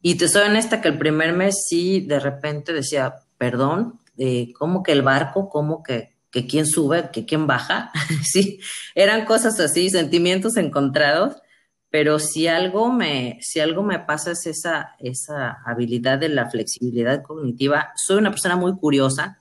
Y 0.00 0.14
te 0.14 0.28
soy 0.28 0.48
honesta 0.48 0.80
que 0.80 0.88
el 0.88 0.98
primer 0.98 1.34
mes 1.34 1.66
sí, 1.68 2.00
de 2.00 2.18
repente 2.18 2.72
decía, 2.72 3.16
perdón, 3.36 4.00
de 4.14 4.54
cómo 4.58 4.82
que 4.82 4.92
el 4.92 5.02
barco, 5.02 5.48
cómo 5.50 5.82
que, 5.82 6.16
que 6.30 6.46
quién 6.46 6.66
sube, 6.66 7.10
que 7.12 7.26
quién 7.26 7.46
baja, 7.46 7.90
sí, 8.22 8.60
eran 8.94 9.26
cosas 9.26 9.60
así, 9.60 9.90
sentimientos 9.90 10.56
encontrados, 10.56 11.36
pero 11.96 12.18
si 12.18 12.46
algo 12.46 12.92
me, 12.92 13.38
si 13.40 13.58
algo 13.58 13.82
me 13.82 13.98
pasa 13.98 14.32
es 14.32 14.46
esa, 14.46 14.96
esa 14.98 15.62
habilidad 15.64 16.18
de 16.18 16.28
la 16.28 16.50
flexibilidad 16.50 17.22
cognitiva, 17.22 17.94
soy 17.96 18.18
una 18.18 18.28
persona 18.28 18.54
muy 18.54 18.76
curiosa, 18.76 19.38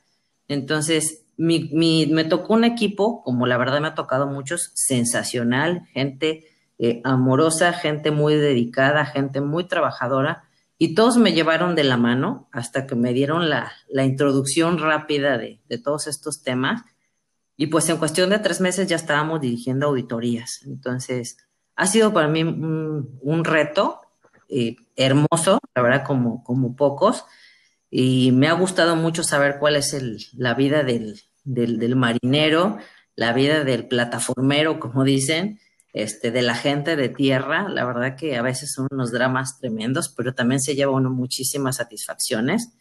entonces 0.48 1.26
mi, 1.36 1.70
mi, 1.74 2.06
me 2.06 2.24
tocó 2.24 2.54
un 2.54 2.64
equipo, 2.64 3.22
como 3.24 3.46
la 3.46 3.58
verdad 3.58 3.82
me 3.82 3.90
ha 3.90 3.94
tocado 3.94 4.28
muchos, 4.28 4.72
sensacional, 4.74 5.86
gente 5.92 6.46
eh, 6.80 7.02
amorosa, 7.04 7.74
gente 7.74 8.12
muy 8.12 8.36
dedicada, 8.36 9.06
gente 9.06 9.42
muy 9.42 9.68
trabajadora, 9.68 10.46
y 10.78 10.96
todos 10.96 11.18
me 11.18 11.34
llevaron 11.34 11.76
de 11.76 11.84
la 11.84 11.98
mano 11.98 12.48
hasta 12.54 12.88
que 12.88 12.96
me 12.96 13.12
dieron 13.12 13.50
la, 13.50 13.70
la 13.90 14.06
introducción 14.06 14.78
rápida 14.78 15.38
de, 15.38 15.60
de, 15.68 15.78
todos 15.78 16.08
estos 16.08 16.42
temas. 16.42 16.84
Y 17.58 17.68
pues 17.68 17.90
en 17.90 17.98
cuestión 17.98 18.30
de 18.30 18.40
tres 18.40 18.62
meses 18.62 18.88
ya 18.88 18.96
estábamos 18.96 19.42
dirigiendo 19.42 19.88
auditorías. 19.88 20.62
Entonces, 20.66 21.36
ha 21.76 21.88
sido 21.88 22.14
para 22.14 22.28
mí 22.28 22.44
un, 22.44 23.44
reto, 23.44 24.02
eh, 24.50 24.78
hermoso, 24.96 25.60
la 25.76 25.82
verdad, 25.82 26.04
como, 26.06 26.76
pocos. 26.76 27.26
Y 27.90 28.32
me 28.32 28.48
ha 28.48 28.54
gustado 28.54 28.96
mucho 28.96 29.24
saber 29.24 29.58
cuál 29.60 29.76
es 29.76 30.34
la 30.34 30.54
vida 30.54 30.84
del 30.84 31.96
marinero, 31.96 32.78
la 33.16 33.34
vida 33.34 33.64
del 33.64 33.88
plataformero, 33.88 34.80
como 34.80 35.04
dicen, 35.04 35.60
este, 35.94 36.32
de 36.32 36.42
la 36.42 36.56
gente 36.56 36.96
de 36.96 37.10
tierra. 37.10 37.70
La 37.70 37.86
verdad 37.86 38.16
que 38.16 38.36
a 38.38 38.42
veces 38.42 38.74
son 38.74 38.88
unos 38.92 39.12
dramas 39.12 39.60
tremendos, 39.60 40.10
pero 40.10 40.34
también 40.34 40.62
se 40.62 40.76
lleva 40.76 40.92
uno 40.94 41.10
muchísimas 41.10 41.78
satisfacciones 41.78 42.74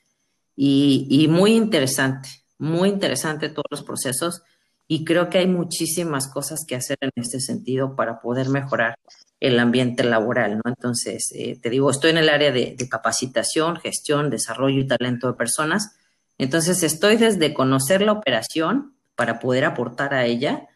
y, 0.57 1.07
y 1.09 1.29
muy 1.29 1.55
interesante, 1.55 2.29
muy 2.59 2.89
interesante 2.89 3.49
todos 3.49 3.67
los 3.71 3.83
procesos 3.83 4.43
y 4.87 5.05
creo 5.05 5.31
que 5.31 5.39
hay 5.39 5.47
muchísimas 5.47 6.29
cosas 6.29 6.65
que 6.67 6.77
hacer 6.77 6.99
en 7.01 7.11
este 7.17 7.41
sentido 7.41 7.97
para 7.97 8.21
poder 8.21 8.49
mejorar 8.49 8.97
el 9.41 9.59
ambiente 9.59 10.05
laboral, 10.05 10.57
¿no? 10.57 10.63
Entonces, 10.67 11.31
eh, 11.35 11.59
te 11.61 11.71
digo, 11.71 11.91
estoy 11.91 12.11
en 12.11 12.19
el 12.19 12.29
área 12.29 12.53
de, 12.53 12.75
de, 12.79 12.89
capacitación, 12.89 13.77
gestión, 13.77 14.31
desarrollo 14.31 14.81
y 14.81 14.87
talento 14.87 15.27
de 15.27 15.35
personas. 15.35 15.97
Entonces, 16.39 16.83
estoy 16.83 17.17
desde 17.17 17.55
conocer 17.55 18.03
la 18.03 18.13
operación 18.13 18.95
para 19.17 19.39
poder 19.39 19.65
aportar 19.65 20.15
a 20.15 20.27
ella 20.27 20.69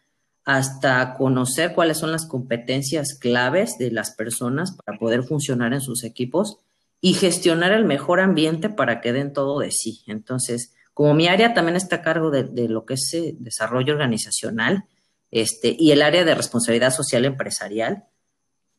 hasta 0.45 1.13
conocer 1.13 1.73
cuáles 1.73 1.97
son 1.97 2.11
las 2.11 2.25
competencias 2.25 3.13
claves 3.19 3.77
de 3.77 3.91
las 3.91 4.15
personas 4.15 4.75
para 4.75 4.97
poder 4.97 5.23
funcionar 5.23 5.73
en 5.73 5.81
sus 5.81 6.03
equipos 6.03 6.57
y 7.01 7.13
gestionar 7.13 7.71
el 7.71 7.85
mejor 7.85 8.19
ambiente 8.19 8.69
para 8.69 8.99
que 8.99 9.13
den 9.13 9.31
todo 9.31 9.59
de 9.59 9.71
sí. 9.71 10.01
Entonces, 10.07 10.73
como 10.99 11.13
mi 11.13 11.29
área 11.29 11.53
también 11.53 11.77
está 11.77 11.95
a 11.95 12.01
cargo 12.01 12.29
de, 12.29 12.67
lo 12.67 12.85
que 12.85 12.95
es 12.95 13.13
eh, 13.13 13.33
desarrollo 13.39 13.93
organizacional 13.93 14.83
este, 15.31 15.73
y 15.79 15.91
el 15.93 16.01
área 16.01 16.25
de 16.25 16.35
responsabilidad 16.35 16.93
social 16.93 17.23
empresarial, 17.23 18.03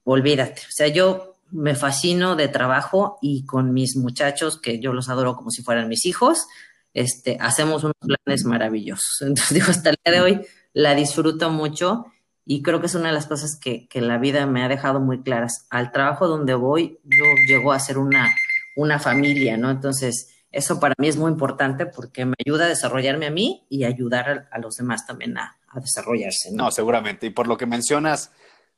olvídate. 0.04 0.60
O 0.60 0.70
sea, 0.70 0.88
yo 0.88 1.36
me 1.50 1.74
fascino 1.74 2.36
de 2.36 2.48
trabajo 2.48 3.16
y 3.22 3.46
con 3.46 3.72
mis 3.72 3.96
muchachos, 3.96 4.60
que 4.60 4.80
yo 4.80 4.92
los 4.92 5.08
adoro 5.08 5.34
como 5.34 5.50
si 5.50 5.62
fueran 5.62 5.88
mis 5.88 6.04
hijos, 6.04 6.46
este, 6.92 7.38
hacemos 7.40 7.84
unos 7.84 7.96
planes 7.98 8.44
maravillosos. 8.44 9.16
Entonces, 9.22 9.54
digo, 9.54 9.70
hasta 9.70 9.88
el 9.88 9.96
día 10.04 10.12
de 10.12 10.20
hoy 10.20 10.40
la 10.74 10.94
disfruto 10.94 11.48
mucho 11.48 12.04
y 12.44 12.60
creo 12.60 12.80
que 12.80 12.86
es 12.88 12.94
una 12.94 13.08
de 13.08 13.14
las 13.14 13.28
cosas 13.28 13.58
que, 13.58 13.88
que 13.88 14.02
la 14.02 14.18
vida 14.18 14.44
me 14.44 14.62
ha 14.62 14.68
dejado 14.68 15.00
muy 15.00 15.22
claras. 15.22 15.66
Al 15.70 15.90
trabajo 15.90 16.28
donde 16.28 16.52
voy, 16.52 16.98
yo 17.02 17.24
llego 17.48 17.72
a 17.72 17.80
ser 17.80 17.96
una, 17.96 18.30
una 18.76 18.98
familia, 18.98 19.56
¿no? 19.56 19.70
Entonces, 19.70 20.34
eso 20.50 20.80
para 20.80 20.94
mí 20.98 21.08
es 21.08 21.16
muy 21.16 21.30
importante 21.30 21.86
porque 21.86 22.24
me 22.24 22.34
ayuda 22.44 22.66
a 22.66 22.68
desarrollarme 22.68 23.26
a 23.26 23.30
mí 23.30 23.66
y 23.68 23.84
ayudar 23.84 24.48
a, 24.50 24.56
a 24.56 24.58
los 24.58 24.76
demás 24.76 25.06
también 25.06 25.38
a, 25.38 25.56
a 25.68 25.80
desarrollarse. 25.80 26.50
¿no? 26.50 26.64
no, 26.64 26.70
seguramente. 26.70 27.26
Y 27.26 27.30
por 27.30 27.46
lo 27.46 27.56
que 27.56 27.66
mencionas, 27.66 28.32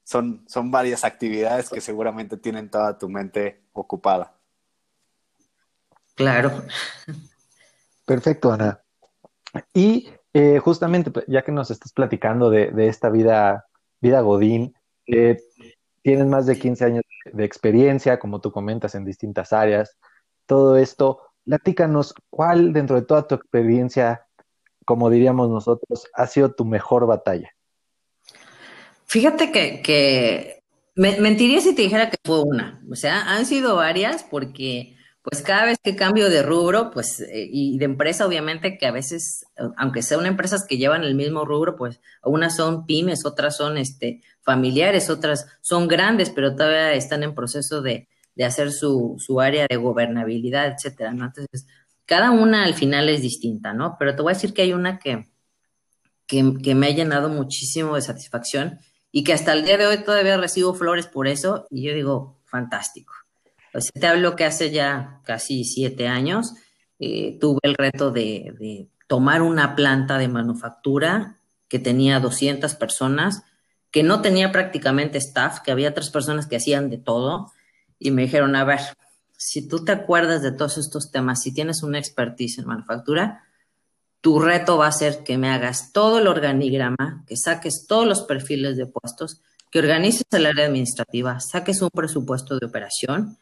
son, 0.05 0.45
son 0.49 0.71
varias 0.71 1.05
actividades 1.05 1.71
que 1.71 1.81
seguramente 1.81 2.37
tienen 2.37 2.71
toda 2.71 2.99
tu 2.99 3.09
mente 3.09 3.63
ocupada. 3.73 4.35
Claro. 6.15 6.65
Perfecto, 8.05 8.53
Ana. 8.53 8.83
Y 9.73 10.11
eh, 10.35 10.59
justamente, 10.59 11.11
pues, 11.11 11.25
ya 11.29 11.43
que 11.43 11.53
nos 11.53 11.71
estás 11.71 11.93
platicando 11.93 12.51
de, 12.51 12.71
de 12.71 12.89
esta 12.89 13.11
vida, 13.11 13.67
vida 14.01 14.21
Godín, 14.21 14.75
eh, 15.07 15.41
tienes 16.03 16.27
más 16.27 16.47
de 16.47 16.59
15 16.59 16.85
años 16.85 17.03
de 17.33 17.45
experiencia, 17.45 18.19
como 18.19 18.41
tú 18.41 18.51
comentas, 18.51 18.95
en 18.95 19.05
distintas 19.05 19.53
áreas. 19.53 19.97
Todo 20.47 20.77
esto, 20.77 21.21
platícanos, 21.45 22.15
¿cuál 22.31 22.73
dentro 22.73 22.97
de 22.97 23.07
toda 23.07 23.27
tu 23.27 23.35
experiencia, 23.35 24.27
como 24.85 25.11
diríamos 25.11 25.49
nosotros, 25.49 26.07
ha 26.15 26.27
sido 26.27 26.53
tu 26.53 26.65
mejor 26.65 27.07
batalla? 27.07 27.51
Fíjate 29.07 29.53
que, 29.53 30.63
me, 30.95 31.21
mentiría 31.21 31.61
si 31.61 31.75
te 31.75 31.83
dijera 31.83 32.11
que 32.11 32.17
fue 32.25 32.43
una. 32.43 32.83
O 32.91 32.97
sea, 32.97 33.35
han 33.35 33.47
sido 33.47 33.77
varias 33.77 34.25
porque 34.25 34.97
pues 35.23 35.41
cada 35.41 35.67
vez 35.67 35.79
que 35.81 35.95
cambio 35.95 36.29
de 36.29 36.43
rubro, 36.43 36.91
pues, 36.91 37.21
eh, 37.21 37.49
y 37.49 37.79
de 37.79 37.85
empresa, 37.85 38.27
obviamente 38.27 38.77
que 38.77 38.87
a 38.87 38.91
veces, 38.91 39.47
aunque 39.77 40.03
sean 40.03 40.27
empresas 40.27 40.67
que 40.67 40.79
llevan 40.79 41.05
el 41.05 41.15
mismo 41.15 41.45
rubro, 41.45 41.77
pues 41.77 42.01
unas 42.25 42.57
son 42.57 42.87
pymes, 42.87 43.25
otras 43.25 43.57
son 43.57 43.77
este, 43.77 44.21
familiares, 44.41 45.11
otras 45.11 45.47
son 45.61 45.87
grandes, 45.87 46.31
pero 46.31 46.57
todavía 46.57 46.93
están 46.95 47.23
en 47.23 47.37
proceso 47.37 47.83
de, 47.83 48.09
de 48.35 48.45
hacer 48.45 48.73
su, 48.73 49.17
su, 49.19 49.41
área 49.41 49.67
de 49.69 49.77
gobernabilidad, 49.77 50.67
etcétera, 50.69 51.13
¿no? 51.13 51.27
Entonces, 51.27 51.67
cada 52.07 52.31
una 52.31 52.65
al 52.65 52.75
final 52.75 53.09
es 53.09 53.23
distinta, 53.23 53.73
¿no? 53.73 53.97
Pero 53.99 54.17
te 54.17 54.23
voy 54.23 54.33
a 54.33 54.35
decir 54.35 54.55
que 54.55 54.63
hay 54.63 54.73
una 54.73 54.99
que, 54.99 55.29
que, 56.27 56.55
que 56.63 56.75
me 56.75 56.87
ha 56.87 56.91
llenado 56.91 57.29
muchísimo 57.29 57.95
de 57.95 58.03
satisfacción 58.03 58.79
y 59.11 59.25
que 59.25 59.33
hasta 59.33 59.53
el 59.53 59.65
día 59.65 59.77
de 59.77 59.87
hoy 59.87 60.03
todavía 60.05 60.37
recibo 60.39 60.75
flores 60.75 61.07
por 61.07 61.29
eso, 61.29 61.67
y 61.71 61.83
yo 61.83 61.95
digo, 61.95 62.41
fantástico. 62.45 63.13
Pues 63.73 63.91
te 63.93 64.07
hablo 64.07 64.37
que 64.37 64.45
hace 64.45 64.71
ya 64.71 65.21
casi 65.25 65.65
siete 65.65 66.07
años 66.07 66.55
eh, 66.99 67.39
tuve 67.41 67.59
el 67.63 67.75
reto 67.75 68.11
de, 68.11 68.55
de, 68.61 68.89
tomar 69.09 69.43
una 69.43 69.75
planta 69.75 70.17
de 70.19 70.29
manufactura 70.29 71.39
que 71.69 71.79
tenía 71.79 72.21
200 72.21 72.75
personas, 72.77 73.43
que 73.91 74.03
no 74.03 74.23
tenía 74.23 74.53
prácticamente 74.53 75.19
staff, 75.19 75.61
que 75.61 75.73
había 75.73 75.95
tres 75.95 76.11
personas 76.11 76.47
que 76.47 76.57
hacían 76.57 76.89
de 76.89 76.99
todo, 76.99 77.53
y 78.03 78.11
me 78.11 78.23
dijeron, 78.23 78.57
a 78.57 78.65
ver, 78.65 78.81
si 79.37 79.67
tú 79.67 79.85
te 79.85 79.93
acuerdas 79.93 80.43
de 80.43 80.53
todos 80.53 80.79
estos 80.79 81.11
temas, 81.11 81.43
si 81.43 81.53
tienes 81.53 81.83
una 81.83 81.99
expertise 81.99 82.59
en 82.59 82.67
manufactura, 82.67 83.45
tu 84.21 84.39
reto 84.39 84.79
va 84.79 84.87
a 84.87 84.93
ser 84.93 85.25
que 85.25 85.39
me 85.39 85.51
hagas 85.51 85.93
todo 85.93 86.19
el 86.19 86.29
organigrama, 86.29 87.25
que 87.27 87.37
saques 87.37 87.87
todos 87.89 88.07
los 88.07 88.23
perfiles 88.23 88.77
de 88.77 88.87
puestos, 88.87 89.41
que 89.71 89.79
organices 89.79 90.25
el 90.31 90.47
área 90.47 90.67
administrativa, 90.67 91.41
saques 91.41 91.83
un 91.83 91.91
presupuesto 91.91 92.59
de 92.59 92.67
operación, 92.67 93.39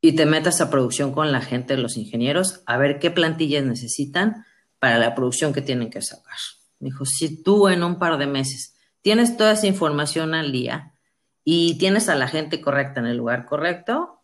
y 0.00 0.12
te 0.12 0.26
metas 0.26 0.60
a 0.60 0.70
producción 0.70 1.12
con 1.12 1.32
la 1.32 1.40
gente, 1.40 1.76
los 1.76 1.96
ingenieros, 1.96 2.60
a 2.66 2.76
ver 2.76 2.98
qué 2.98 3.10
plantillas 3.10 3.64
necesitan 3.64 4.44
para 4.78 4.98
la 4.98 5.14
producción 5.14 5.52
que 5.52 5.62
tienen 5.62 5.88
que 5.88 6.02
sacar. 6.02 6.36
Me 6.78 6.90
dijo, 6.90 7.06
si 7.06 7.42
tú 7.42 7.68
en 7.68 7.82
un 7.82 7.98
par 7.98 8.18
de 8.18 8.26
meses 8.26 8.74
tienes 9.00 9.36
toda 9.36 9.52
esa 9.52 9.66
información 9.66 10.34
al 10.34 10.52
día 10.52 10.93
y 11.44 11.78
tienes 11.78 12.08
a 12.08 12.14
la 12.14 12.28
gente 12.28 12.60
correcta 12.60 13.00
en 13.00 13.06
el 13.06 13.16
lugar 13.16 13.44
correcto, 13.44 14.20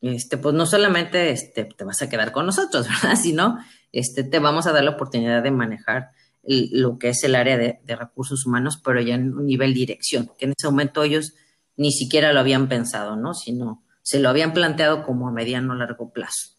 este, 0.00 0.36
pues 0.36 0.54
no 0.54 0.66
solamente 0.66 1.30
este, 1.30 1.64
te 1.64 1.84
vas 1.84 2.02
a 2.02 2.08
quedar 2.08 2.32
con 2.32 2.46
nosotros, 2.46 2.88
¿verdad? 3.02 3.16
Sino 3.16 3.58
este, 3.92 4.24
te 4.24 4.38
vamos 4.38 4.66
a 4.66 4.72
dar 4.72 4.84
la 4.84 4.92
oportunidad 4.92 5.42
de 5.42 5.50
manejar 5.50 6.10
lo 6.44 6.98
que 6.98 7.10
es 7.10 7.22
el 7.22 7.36
área 7.36 7.56
de, 7.56 7.80
de 7.84 7.96
recursos 7.96 8.46
humanos, 8.46 8.80
pero 8.84 9.00
ya 9.00 9.14
en 9.14 9.32
un 9.32 9.46
nivel 9.46 9.74
dirección, 9.74 10.30
que 10.38 10.46
en 10.46 10.54
ese 10.58 10.66
momento 10.66 11.02
ellos 11.04 11.34
ni 11.76 11.92
siquiera 11.92 12.32
lo 12.32 12.40
habían 12.40 12.68
pensado, 12.68 13.16
¿no? 13.16 13.34
Sino 13.34 13.84
se 14.02 14.18
lo 14.18 14.28
habían 14.28 14.52
planteado 14.52 15.04
como 15.04 15.28
a 15.28 15.32
mediano 15.32 15.72
o 15.72 15.76
largo 15.76 16.10
plazo. 16.10 16.50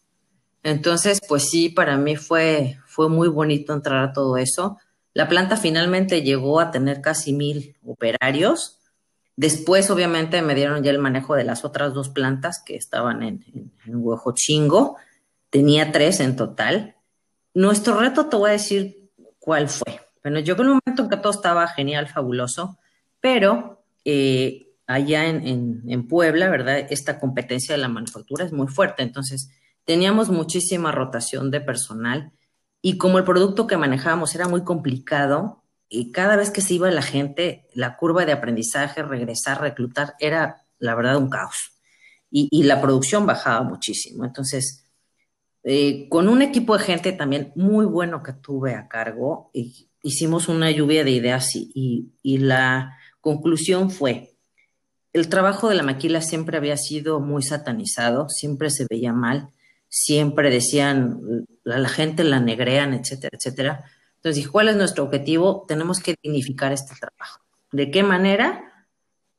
Entonces, 0.62 1.20
pues 1.28 1.50
sí, 1.50 1.68
para 1.68 1.98
mí 1.98 2.16
fue, 2.16 2.78
fue 2.86 3.10
muy 3.10 3.28
bonito 3.28 3.74
entrar 3.74 4.02
a 4.02 4.12
todo 4.12 4.38
eso. 4.38 4.78
La 5.12 5.28
planta 5.28 5.58
finalmente 5.58 6.22
llegó 6.22 6.58
a 6.58 6.70
tener 6.70 7.02
casi 7.02 7.34
mil 7.34 7.76
operarios. 7.84 8.78
Después, 9.36 9.90
obviamente, 9.90 10.42
me 10.42 10.54
dieron 10.54 10.82
ya 10.82 10.90
el 10.90 10.98
manejo 10.98 11.34
de 11.34 11.44
las 11.44 11.64
otras 11.64 11.92
dos 11.92 12.08
plantas 12.08 12.62
que 12.64 12.76
estaban 12.76 13.22
en, 13.22 13.44
en, 13.52 13.72
en 13.86 13.96
Huejochingo. 13.96 14.96
Tenía 15.50 15.92
tres 15.92 16.20
en 16.20 16.36
total. 16.36 16.96
Nuestro 17.52 17.98
reto, 17.98 18.26
te 18.26 18.36
voy 18.36 18.50
a 18.50 18.52
decir 18.52 19.10
cuál 19.38 19.68
fue. 19.68 20.00
Bueno, 20.22 20.40
yo 20.40 20.54
en 20.54 20.60
un 20.60 20.80
momento 20.84 21.02
en 21.02 21.08
que 21.10 21.16
todo 21.16 21.32
estaba 21.32 21.66
genial, 21.68 22.08
fabuloso, 22.08 22.78
pero 23.20 23.84
eh, 24.04 24.68
allá 24.86 25.26
en, 25.26 25.46
en, 25.46 25.82
en, 25.86 26.08
Puebla, 26.08 26.48
¿verdad? 26.48 26.86
Esta 26.90 27.18
competencia 27.18 27.74
de 27.74 27.80
la 27.80 27.88
manufactura 27.88 28.44
es 28.44 28.52
muy 28.52 28.68
fuerte. 28.68 29.02
Entonces, 29.02 29.50
teníamos 29.84 30.30
muchísima 30.30 30.92
rotación 30.92 31.50
de 31.50 31.60
personal 31.60 32.32
y 32.80 32.98
como 32.98 33.18
el 33.18 33.24
producto 33.24 33.66
que 33.66 33.76
manejábamos 33.76 34.34
era 34.34 34.48
muy 34.48 34.62
complicado, 34.62 35.63
y 35.88 36.12
cada 36.12 36.36
vez 36.36 36.50
que 36.50 36.60
se 36.60 36.74
iba 36.74 36.90
la 36.90 37.02
gente, 37.02 37.68
la 37.74 37.96
curva 37.96 38.24
de 38.24 38.32
aprendizaje, 38.32 39.02
regresar, 39.02 39.60
reclutar, 39.60 40.14
era 40.18 40.66
la 40.78 40.94
verdad 40.94 41.16
un 41.16 41.30
caos. 41.30 41.72
Y, 42.30 42.48
y 42.50 42.64
la 42.64 42.80
producción 42.80 43.26
bajaba 43.26 43.62
muchísimo. 43.62 44.24
Entonces, 44.24 44.84
eh, 45.62 46.08
con 46.08 46.28
un 46.28 46.42
equipo 46.42 46.76
de 46.76 46.84
gente 46.84 47.12
también 47.12 47.52
muy 47.54 47.86
bueno 47.86 48.22
que 48.22 48.32
tuve 48.32 48.74
a 48.74 48.88
cargo, 48.88 49.50
hicimos 50.02 50.48
una 50.48 50.70
lluvia 50.70 51.04
de 51.04 51.12
ideas 51.12 51.54
y, 51.54 51.70
y, 51.74 52.12
y 52.22 52.38
la 52.38 52.98
conclusión 53.20 53.90
fue, 53.90 54.34
el 55.14 55.28
trabajo 55.28 55.68
de 55.68 55.76
la 55.76 55.84
maquila 55.84 56.20
siempre 56.20 56.58
había 56.58 56.76
sido 56.76 57.20
muy 57.20 57.42
satanizado, 57.42 58.28
siempre 58.28 58.68
se 58.68 58.86
veía 58.90 59.12
mal, 59.12 59.50
siempre 59.88 60.50
decían, 60.50 61.46
la, 61.62 61.78
la 61.78 61.88
gente 61.88 62.24
la 62.24 62.40
negrean, 62.40 62.94
etcétera, 62.94 63.38
etcétera. 63.38 63.84
Entonces 64.24 64.48
¿cuál 64.48 64.68
es 64.68 64.76
nuestro 64.76 65.04
objetivo? 65.04 65.64
Tenemos 65.68 66.00
que 66.00 66.16
dignificar 66.22 66.72
este 66.72 66.94
trabajo. 66.98 67.40
¿De 67.72 67.90
qué 67.90 68.02
manera? 68.02 68.86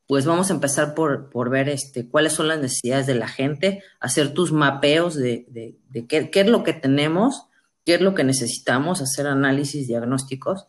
Pues 0.06 0.24
vamos 0.24 0.50
a 0.50 0.54
empezar 0.54 0.94
por, 0.94 1.28
por 1.30 1.50
ver 1.50 1.68
este, 1.68 2.08
cuáles 2.08 2.32
son 2.32 2.46
las 2.46 2.60
necesidades 2.60 3.06
de 3.06 3.16
la 3.16 3.26
gente, 3.26 3.82
hacer 3.98 4.32
tus 4.32 4.52
mapeos 4.52 5.16
de, 5.16 5.46
de, 5.48 6.06
qué, 6.06 6.30
qué 6.30 6.40
es 6.40 6.46
lo 6.46 6.62
que 6.62 6.72
tenemos, 6.72 7.46
qué 7.84 7.96
es 7.96 8.00
lo 8.00 8.14
que 8.14 8.22
necesitamos, 8.22 9.02
hacer 9.02 9.26
análisis 9.26 9.88
diagnósticos. 9.88 10.68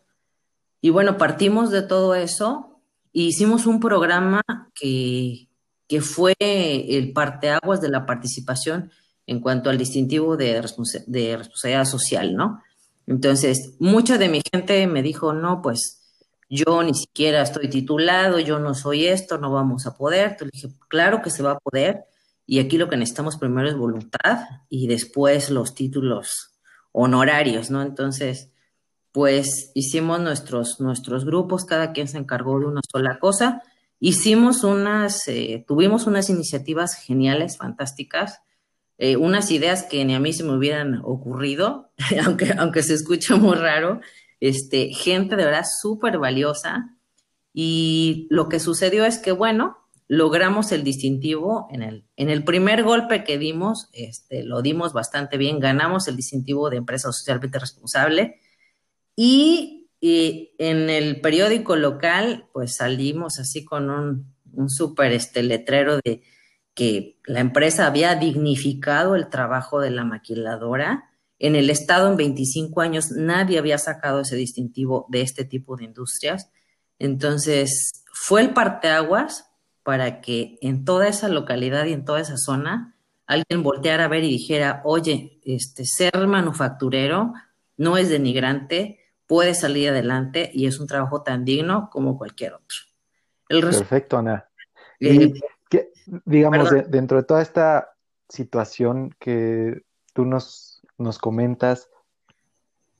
Y 0.80 0.90
bueno, 0.90 1.16
partimos 1.16 1.70
de 1.70 1.82
todo 1.82 2.16
eso 2.16 2.68
hicimos 3.12 3.66
un 3.66 3.80
programa 3.80 4.42
que, 4.74 5.48
que 5.86 6.00
fue 6.00 6.34
el 6.38 7.12
parteaguas 7.12 7.80
de 7.80 7.88
la 7.88 8.06
participación 8.06 8.90
en 9.26 9.40
cuanto 9.40 9.70
al 9.70 9.78
distintivo 9.78 10.36
de, 10.36 10.62
de 11.06 11.36
responsabilidad 11.36 11.84
social, 11.84 12.34
¿no? 12.34 12.62
Entonces, 13.08 13.74
mucha 13.78 14.18
de 14.18 14.28
mi 14.28 14.42
gente 14.52 14.86
me 14.86 15.02
dijo, 15.02 15.32
no, 15.32 15.62
pues 15.62 15.98
yo 16.50 16.82
ni 16.82 16.92
siquiera 16.92 17.40
estoy 17.40 17.70
titulado, 17.70 18.38
yo 18.38 18.58
no 18.58 18.74
soy 18.74 19.06
esto, 19.06 19.38
no 19.38 19.50
vamos 19.50 19.86
a 19.86 19.96
poder. 19.96 20.32
Entonces 20.32 20.50
dije, 20.52 20.74
claro 20.88 21.22
que 21.22 21.30
se 21.30 21.42
va 21.42 21.52
a 21.52 21.58
poder. 21.58 22.04
Y 22.46 22.58
aquí 22.60 22.76
lo 22.76 22.90
que 22.90 22.98
necesitamos 22.98 23.38
primero 23.38 23.66
es 23.66 23.76
voluntad 23.76 24.46
y 24.68 24.88
después 24.88 25.48
los 25.48 25.74
títulos 25.74 26.58
honorarios, 26.92 27.70
¿no? 27.70 27.80
Entonces, 27.80 28.50
pues 29.12 29.70
hicimos 29.74 30.20
nuestros, 30.20 30.78
nuestros 30.78 31.24
grupos, 31.24 31.64
cada 31.64 31.92
quien 31.92 32.08
se 32.08 32.18
encargó 32.18 32.60
de 32.60 32.66
una 32.66 32.82
sola 32.92 33.18
cosa. 33.18 33.62
Hicimos 34.00 34.64
unas, 34.64 35.26
eh, 35.28 35.64
tuvimos 35.66 36.06
unas 36.06 36.28
iniciativas 36.28 36.94
geniales, 36.94 37.56
fantásticas, 37.56 38.42
eh, 38.98 39.16
unas 39.16 39.50
ideas 39.52 39.84
que 39.84 40.04
ni 40.04 40.14
a 40.14 40.20
mí 40.20 40.32
se 40.32 40.42
me 40.42 40.56
hubieran 40.56 41.00
ocurrido, 41.04 41.92
aunque, 42.26 42.52
aunque 42.58 42.82
se 42.82 42.94
escucha 42.94 43.36
muy 43.36 43.56
raro, 43.56 44.00
este, 44.40 44.88
gente 44.88 45.36
de 45.36 45.44
verdad 45.44 45.64
súper 45.80 46.18
valiosa. 46.18 46.96
Y 47.52 48.26
lo 48.30 48.48
que 48.48 48.60
sucedió 48.60 49.04
es 49.04 49.18
que, 49.18 49.32
bueno, 49.32 49.76
logramos 50.08 50.72
el 50.72 50.84
distintivo 50.84 51.68
en 51.70 51.82
el, 51.82 52.04
en 52.16 52.30
el 52.30 52.42
primer 52.42 52.82
golpe 52.82 53.24
que 53.24 53.38
dimos, 53.38 53.88
este, 53.92 54.42
lo 54.42 54.62
dimos 54.62 54.92
bastante 54.92 55.36
bien, 55.36 55.60
ganamos 55.60 56.08
el 56.08 56.16
distintivo 56.16 56.70
de 56.70 56.78
empresa 56.78 57.12
socialmente 57.12 57.58
responsable 57.58 58.40
y, 59.14 59.74
en 60.00 60.90
el 60.90 61.20
periódico 61.20 61.74
local, 61.74 62.46
pues 62.52 62.76
salimos 62.76 63.40
así 63.40 63.64
con 63.64 63.90
un, 63.90 64.32
un 64.52 64.70
súper 64.70 65.10
este, 65.10 65.42
letrero 65.42 65.98
de 66.04 66.22
que 66.78 67.18
la 67.24 67.40
empresa 67.40 67.88
había 67.88 68.14
dignificado 68.14 69.16
el 69.16 69.28
trabajo 69.28 69.80
de 69.80 69.90
la 69.90 70.04
maquiladora. 70.04 71.10
En 71.40 71.56
el 71.56 71.70
estado, 71.70 72.08
en 72.08 72.16
25 72.16 72.80
años, 72.80 73.10
nadie 73.10 73.58
había 73.58 73.78
sacado 73.78 74.20
ese 74.20 74.36
distintivo 74.36 75.04
de 75.08 75.22
este 75.22 75.44
tipo 75.44 75.76
de 75.76 75.86
industrias. 75.86 76.52
Entonces, 77.00 78.04
fue 78.12 78.42
el 78.42 78.50
parteaguas 78.50 79.50
para 79.82 80.20
que 80.20 80.56
en 80.62 80.84
toda 80.84 81.08
esa 81.08 81.28
localidad 81.28 81.84
y 81.86 81.94
en 81.94 82.04
toda 82.04 82.20
esa 82.20 82.36
zona 82.36 82.94
alguien 83.26 83.64
volteara 83.64 84.04
a 84.04 84.08
ver 84.08 84.22
y 84.22 84.30
dijera, 84.30 84.80
oye, 84.84 85.40
este, 85.42 85.84
ser 85.84 86.28
manufacturero 86.28 87.32
no 87.76 87.96
es 87.96 88.08
denigrante, 88.08 89.00
puede 89.26 89.54
salir 89.54 89.88
adelante 89.88 90.52
y 90.54 90.66
es 90.66 90.78
un 90.78 90.86
trabajo 90.86 91.24
tan 91.24 91.44
digno 91.44 91.90
como 91.90 92.16
cualquier 92.16 92.52
otro. 92.54 92.78
Perfecto, 93.48 94.18
Ana. 94.18 94.48
Eh, 95.00 95.32
digamos, 96.24 96.70
dentro 96.88 97.18
de 97.18 97.24
toda 97.24 97.42
esta 97.42 97.90
situación 98.28 99.14
que 99.18 99.82
tú 100.12 100.24
nos, 100.24 100.82
nos 100.98 101.18
comentas, 101.18 101.88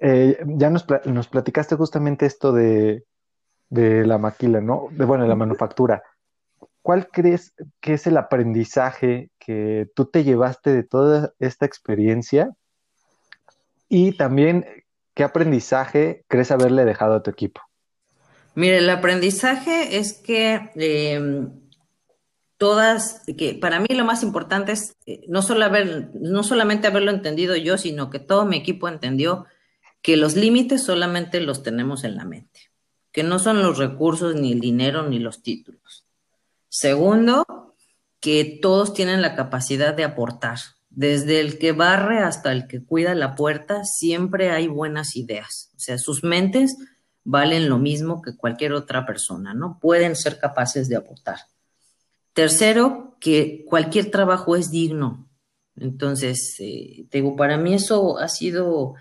eh, 0.01 0.39
ya 0.47 0.71
nos, 0.71 0.87
nos, 1.05 1.29
platicaste 1.29 1.75
justamente 1.77 2.27
esto 2.27 2.53
de, 2.53 3.05
de 3.69 4.07
la 4.07 4.19
maquila, 4.19 4.61
¿no? 4.61 4.89
De, 4.91 5.05
bueno, 5.05 5.25
de 5.25 5.29
la 5.29 5.35
manufactura. 5.35 6.03
¿Cuál 6.83 7.09
crees 7.09 7.53
que 7.81 7.95
es 7.95 8.07
el 8.07 8.17
aprendizaje 8.17 9.31
que 9.39 9.89
tú 9.95 10.07
te 10.07 10.25
llevaste 10.25 10.73
de 10.73 10.85
toda 10.85 11.33
esta 11.39 11.67
experiencia? 11.67 12.51
Y 13.89 14.17
también, 14.17 14.65
¿qué 15.15 15.25
aprendizaje 15.25 16.25
crees 16.29 16.51
haberle 16.51 16.85
dejado 16.85 17.15
a 17.15 17.23
tu 17.23 17.31
equipo? 17.31 17.61
Mire, 18.55 18.79
el 18.79 18.91
aprendizaje 18.91 19.99
es 19.99 20.15
que 20.15 20.71
em, 20.75 21.51
todas, 22.59 23.23
que 23.39 23.55
para 23.55 23.81
mí 23.81 23.87
lo 23.91 24.05
más 24.05 24.23
importante 24.23 24.73
es 24.73 24.97
eh, 25.07 25.25
no, 25.29 25.41
no 26.15 26.43
solamente 26.43 26.87
haberlo 26.89 27.11
entendido 27.11 27.57
yo, 27.57 27.79
sino 27.79 28.11
que 28.11 28.19
todo 28.19 28.45
mi 28.45 28.57
equipo 28.57 28.89
entendió 28.89 29.47
que 30.03 30.17
los 30.17 30.37
límites 30.37 30.83
solamente 30.83 31.41
los 31.41 31.63
tenemos 31.63 32.05
en 32.05 32.17
la 32.17 32.25
mente, 32.25 32.71
que 33.13 33.23
no 33.23 33.39
son 33.39 33.63
los 33.63 33.79
recursos, 33.79 34.35
ni 34.35 34.53
el 34.53 34.61
dinero, 34.61 35.09
ni 35.09 35.19
los 35.19 35.43
títulos. 35.43 36.05
Segundo, 36.69 37.75
que 38.21 38.59
todos 38.61 38.93
tienen 38.93 39.23
la 39.23 39.35
capacidad 39.35 39.95
de 39.95 40.05
aportar. 40.05 40.59
Desde 40.91 41.41
el 41.41 41.59
que 41.59 41.73
barre 41.73 42.19
hasta 42.19 42.53
el 42.53 42.67
que 42.67 42.85
cuida 42.85 43.15
la 43.15 43.35
puerta, 43.35 43.85
siempre 43.85 44.51
hay 44.51 44.67
buenas 44.67 45.15
ideas. 45.17 45.71
O 45.77 45.79
sea, 45.79 45.99
sus 45.99 46.25
mentes 46.25 46.77
valen 47.25 47.69
lo 47.69 47.79
mismo 47.79 48.21
que 48.23 48.37
cualquier 48.37 48.73
otra 48.73 49.07
persona, 49.07 49.55
¿no? 49.55 49.79
Pueden 49.81 50.17
ser 50.17 50.39
capaces 50.39 50.89
de 50.89 50.97
aportar. 50.97 51.39
Tercero, 52.39 53.17
que 53.19 53.65
cualquier 53.67 54.13
trabajo 54.13 54.55
es 54.55 54.71
digno. 54.71 55.29
Entonces, 55.75 56.55
eh, 56.61 57.05
digo, 57.11 57.35
para 57.35 57.57
mí 57.57 57.75
eso 57.75 58.17
ha 58.21 58.29
sido 58.29 58.95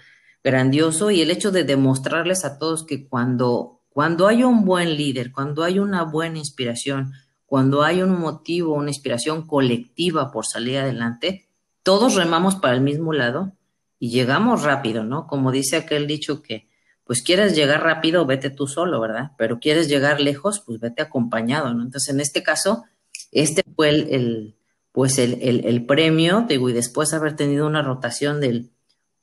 grandioso 0.43 1.11
y 1.11 1.21
el 1.21 1.29
hecho 1.29 1.51
de 1.51 1.63
demostrarles 1.63 2.43
a 2.45 2.57
todos 2.57 2.83
que 2.83 3.07
cuando, 3.07 3.81
cuando 3.89 4.25
hay 4.25 4.43
un 4.43 4.65
buen 4.65 4.97
líder, 4.97 5.31
cuando 5.31 5.63
hay 5.63 5.77
una 5.77 6.01
buena 6.01 6.39
inspiración, 6.39 7.13
cuando 7.45 7.83
hay 7.83 8.01
un 8.01 8.19
motivo, 8.19 8.73
una 8.73 8.89
inspiración 8.89 9.45
colectiva 9.45 10.31
por 10.31 10.47
salir 10.47 10.79
adelante, 10.79 11.47
todos 11.83 12.15
remamos 12.15 12.55
para 12.55 12.73
el 12.73 12.81
mismo 12.81 13.13
lado 13.13 13.51
y 13.99 14.09
llegamos 14.09 14.63
rápido, 14.63 15.03
¿no? 15.03 15.27
Como 15.27 15.51
dice 15.51 15.77
aquel 15.77 16.07
dicho 16.07 16.41
que, 16.41 16.67
pues 17.03 17.21
quieres 17.21 17.55
llegar 17.55 17.83
rápido, 17.83 18.25
vete 18.25 18.49
tú 18.49 18.65
solo, 18.65 18.99
¿verdad? 18.99 19.33
Pero 19.37 19.59
quieres 19.59 19.87
llegar 19.87 20.21
lejos, 20.21 20.63
pues 20.65 20.79
vete 20.79 21.03
acompañado, 21.03 21.71
¿no? 21.75 21.83
Entonces, 21.83 22.11
en 22.11 22.19
este 22.19 22.41
caso, 22.41 22.85
este 23.31 23.63
fue 23.75 23.89
el, 23.89 24.55
pues 24.91 25.19
el, 25.19 25.41
el, 25.41 25.85
premio, 25.85 26.45
digo, 26.47 26.69
y 26.69 26.73
después 26.73 27.13
haber 27.13 27.35
tenido 27.35 27.67
una 27.67 27.81
rotación 27.81 28.41
del 28.41 28.71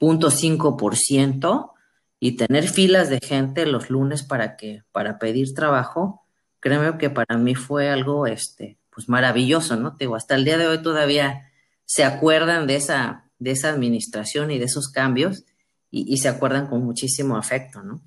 0.5% 0.01 1.73
y 2.21 2.37
tener 2.37 2.69
filas 2.69 3.11
de 3.11 3.19
gente 3.21 3.67
los 3.67 3.91
lunes 3.91 4.23
para 4.23 4.57
que, 4.57 4.83
para 4.93 5.19
pedir 5.19 5.55
trabajo, 5.55 6.25
créeme 6.61 6.97
que 6.99 7.11
para 7.11 7.37
mí 7.37 7.55
fue 7.55 7.91
algo, 7.91 8.27
este, 8.27 8.79
pues 8.91 9.09
maravilloso, 9.09 9.77
¿no? 9.77 9.97
Te 9.97 10.05
digo, 10.05 10.17
hasta 10.17 10.35
el 10.35 10.45
día 10.45 10.57
de 10.57 10.67
hoy 10.67 10.83
todavía 10.83 11.51
se 11.85 12.05
acuerdan 12.05 12.67
de 12.67 12.77
esa, 12.77 13.31
de 13.39 13.51
esa 13.51 13.71
administración 13.71 14.51
y 14.51 14.59
de 14.59 14.65
esos 14.67 14.89
cambios 14.89 15.45
y, 15.91 16.17
se 16.17 16.29
acuerdan 16.29 16.67
con 16.67 16.85
muchísimo 16.85 17.37
afecto, 17.37 17.83
¿no? 17.83 18.01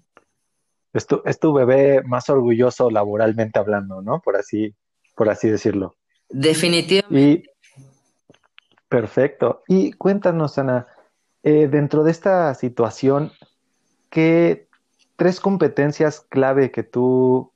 Es 0.92 1.08
tu, 1.08 1.22
es 1.26 1.40
tu 1.40 1.54
bebé 1.54 2.04
más 2.04 2.30
orgulloso 2.30 2.90
laboralmente 2.90 3.60
hablando, 3.60 4.02
¿no? 4.02 4.20
Por 4.20 4.36
así, 4.36 4.76
por 5.18 5.30
así 5.30 5.50
decirlo. 5.50 5.96
Definitivamente. 6.30 7.50
perfecto. 8.88 9.64
Y 9.68 9.92
cuéntanos, 9.94 10.58
Ana, 10.58 10.88
eh, 11.44 11.68
dentro 11.68 12.04
de 12.04 12.12
esta 12.12 12.54
situación, 12.54 13.32
¿qué 14.10 14.68
tres 15.16 15.42
competencias 15.42 16.22
clave 16.22 16.72
que 16.72 16.84
tú 16.84 17.52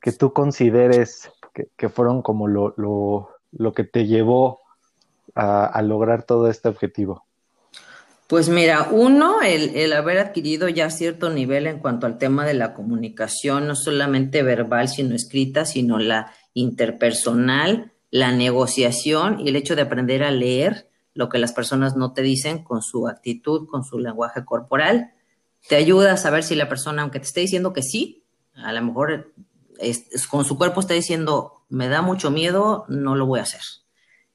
que 0.00 0.12
tú 0.12 0.32
consideres 0.32 1.32
que, 1.76 1.88
fueron 1.88 2.22
como 2.22 2.46
lo, 2.46 2.74
lo, 2.76 3.72
que 3.72 3.82
te 3.82 4.06
llevó 4.06 4.60
a, 5.34 5.82
lograr 5.82 6.22
todo 6.22 6.48
este 6.48 6.68
objetivo? 6.68 7.25
Pues 8.26 8.48
mira, 8.48 8.88
uno, 8.90 9.40
el, 9.42 9.76
el, 9.76 9.92
haber 9.92 10.18
adquirido 10.18 10.68
ya 10.68 10.90
cierto 10.90 11.30
nivel 11.30 11.68
en 11.68 11.78
cuanto 11.78 12.06
al 12.06 12.18
tema 12.18 12.44
de 12.44 12.54
la 12.54 12.74
comunicación, 12.74 13.68
no 13.68 13.76
solamente 13.76 14.42
verbal, 14.42 14.88
sino 14.88 15.14
escrita, 15.14 15.64
sino 15.64 15.98
la 15.98 16.32
interpersonal, 16.52 17.92
la 18.10 18.32
negociación 18.32 19.40
y 19.40 19.48
el 19.48 19.56
hecho 19.56 19.76
de 19.76 19.82
aprender 19.82 20.24
a 20.24 20.32
leer 20.32 20.88
lo 21.14 21.28
que 21.28 21.38
las 21.38 21.52
personas 21.52 21.96
no 21.96 22.12
te 22.12 22.22
dicen 22.22 22.64
con 22.64 22.82
su 22.82 23.06
actitud, 23.08 23.68
con 23.68 23.84
su 23.84 23.98
lenguaje 23.98 24.44
corporal, 24.44 25.12
te 25.68 25.76
ayuda 25.76 26.12
a 26.12 26.16
saber 26.16 26.42
si 26.42 26.54
la 26.54 26.68
persona, 26.68 27.02
aunque 27.02 27.20
te 27.20 27.26
esté 27.26 27.40
diciendo 27.40 27.72
que 27.72 27.82
sí, 27.82 28.24
a 28.54 28.72
lo 28.72 28.82
mejor 28.82 29.32
con 30.30 30.44
su 30.44 30.56
cuerpo 30.56 30.80
está 30.80 30.94
diciendo, 30.94 31.64
me 31.68 31.88
da 31.88 32.02
mucho 32.02 32.30
miedo, 32.30 32.84
no 32.88 33.16
lo 33.16 33.26
voy 33.26 33.40
a 33.40 33.44
hacer. 33.44 33.62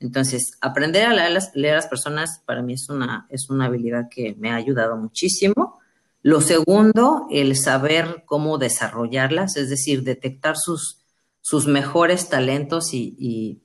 Entonces, 0.02 0.58
aprender 0.62 1.06
a 1.06 1.14
leer, 1.14 1.74
a 1.74 1.76
las 1.76 1.88
personas 1.88 2.42
para 2.46 2.64
mí 2.64 2.74
es 2.74 2.90
una, 2.90 3.28
es 3.30 3.50
una 3.50 3.66
habilidad 3.66 4.10
que 4.10 4.36
me 4.40 4.50
ha 4.50 4.56
ayudado 4.56 4.98
muchísimo. 4.98 5.80
Lo 6.24 6.42
segundo, 6.42 7.28
el 7.30 7.56
saber 7.56 8.24
cómo 8.26 8.58
desarrollarlas, 8.58 9.58
es 9.58 9.70
decir, 9.70 10.04
detectar 10.04 10.58
sus, 10.58 11.02
sus 11.42 11.68
mejores 11.68 12.30
talentos 12.30 12.94
y, 12.94 13.62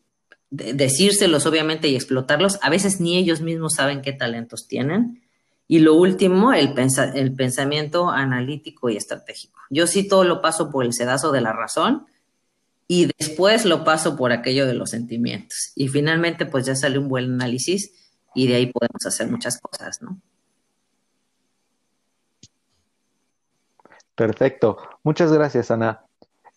decírselos 0.48 1.44
obviamente 1.44 1.88
y 1.88 1.96
explotarlos. 1.96 2.58
A 2.62 2.70
veces 2.70 3.00
ni 3.00 3.16
ellos 3.16 3.40
mismos 3.40 3.74
saben 3.74 4.00
qué 4.00 4.12
talentos 4.12 4.68
tienen. 4.68 5.22
Y 5.66 5.80
lo 5.80 5.94
último, 5.94 6.52
el, 6.52 6.74
el 7.14 7.34
pensamiento 7.34 8.10
analítico 8.10 8.88
y 8.88 8.96
estratégico. 8.96 9.60
Yo 9.70 9.86
sí 9.86 10.06
todo 10.06 10.22
lo 10.24 10.40
paso 10.40 10.70
por 10.70 10.84
el 10.84 10.92
sedazo 10.92 11.32
de 11.32 11.40
la 11.40 11.52
razón 11.52 12.06
y 12.88 13.10
después 13.18 13.64
lo 13.64 13.84
paso 13.84 14.16
por 14.16 14.32
aquello 14.32 14.66
de 14.66 14.74
los 14.74 14.90
sentimientos. 14.90 15.72
Y 15.74 15.88
finalmente 15.88 16.46
pues 16.46 16.66
ya 16.66 16.74
sale 16.74 16.98
un 16.98 17.08
buen 17.08 17.24
análisis 17.24 17.92
y 18.34 18.46
de 18.46 18.54
ahí 18.54 18.66
podemos 18.66 19.04
hacer 19.04 19.28
muchas 19.28 19.60
cosas, 19.60 20.02
¿no? 20.02 20.20
Perfecto. 24.14 24.78
Muchas 25.02 25.32
gracias, 25.32 25.70
Ana. 25.70 26.02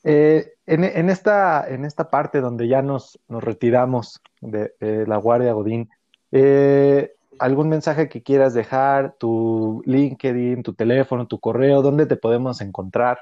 Eh, 0.04 0.54
en, 0.65 1.10
esta, 1.10 1.68
en 1.68 1.84
esta 1.84 2.10
parte 2.10 2.39
donde 2.39 2.68
ya 2.68 2.82
nos, 2.82 3.20
nos 3.28 3.44
retiramos 3.44 4.22
de, 4.39 4.74
la 4.80 5.18
Guardia 5.18 5.52
Godín, 5.52 5.89
eh, 6.32 7.15
¿algún 7.38 7.68
mensaje 7.70 8.08
que 8.08 8.24
quieras 8.24 8.54
dejar? 8.54 9.15
¿Tu 9.18 9.82
LinkedIn, 9.86 10.63
tu 10.63 10.74
teléfono, 10.74 11.28
tu 11.28 11.39
correo? 11.39 11.82
¿Dónde 11.82 12.06
te 12.06 12.15
podemos 12.15 12.62
encontrar? 12.62 13.20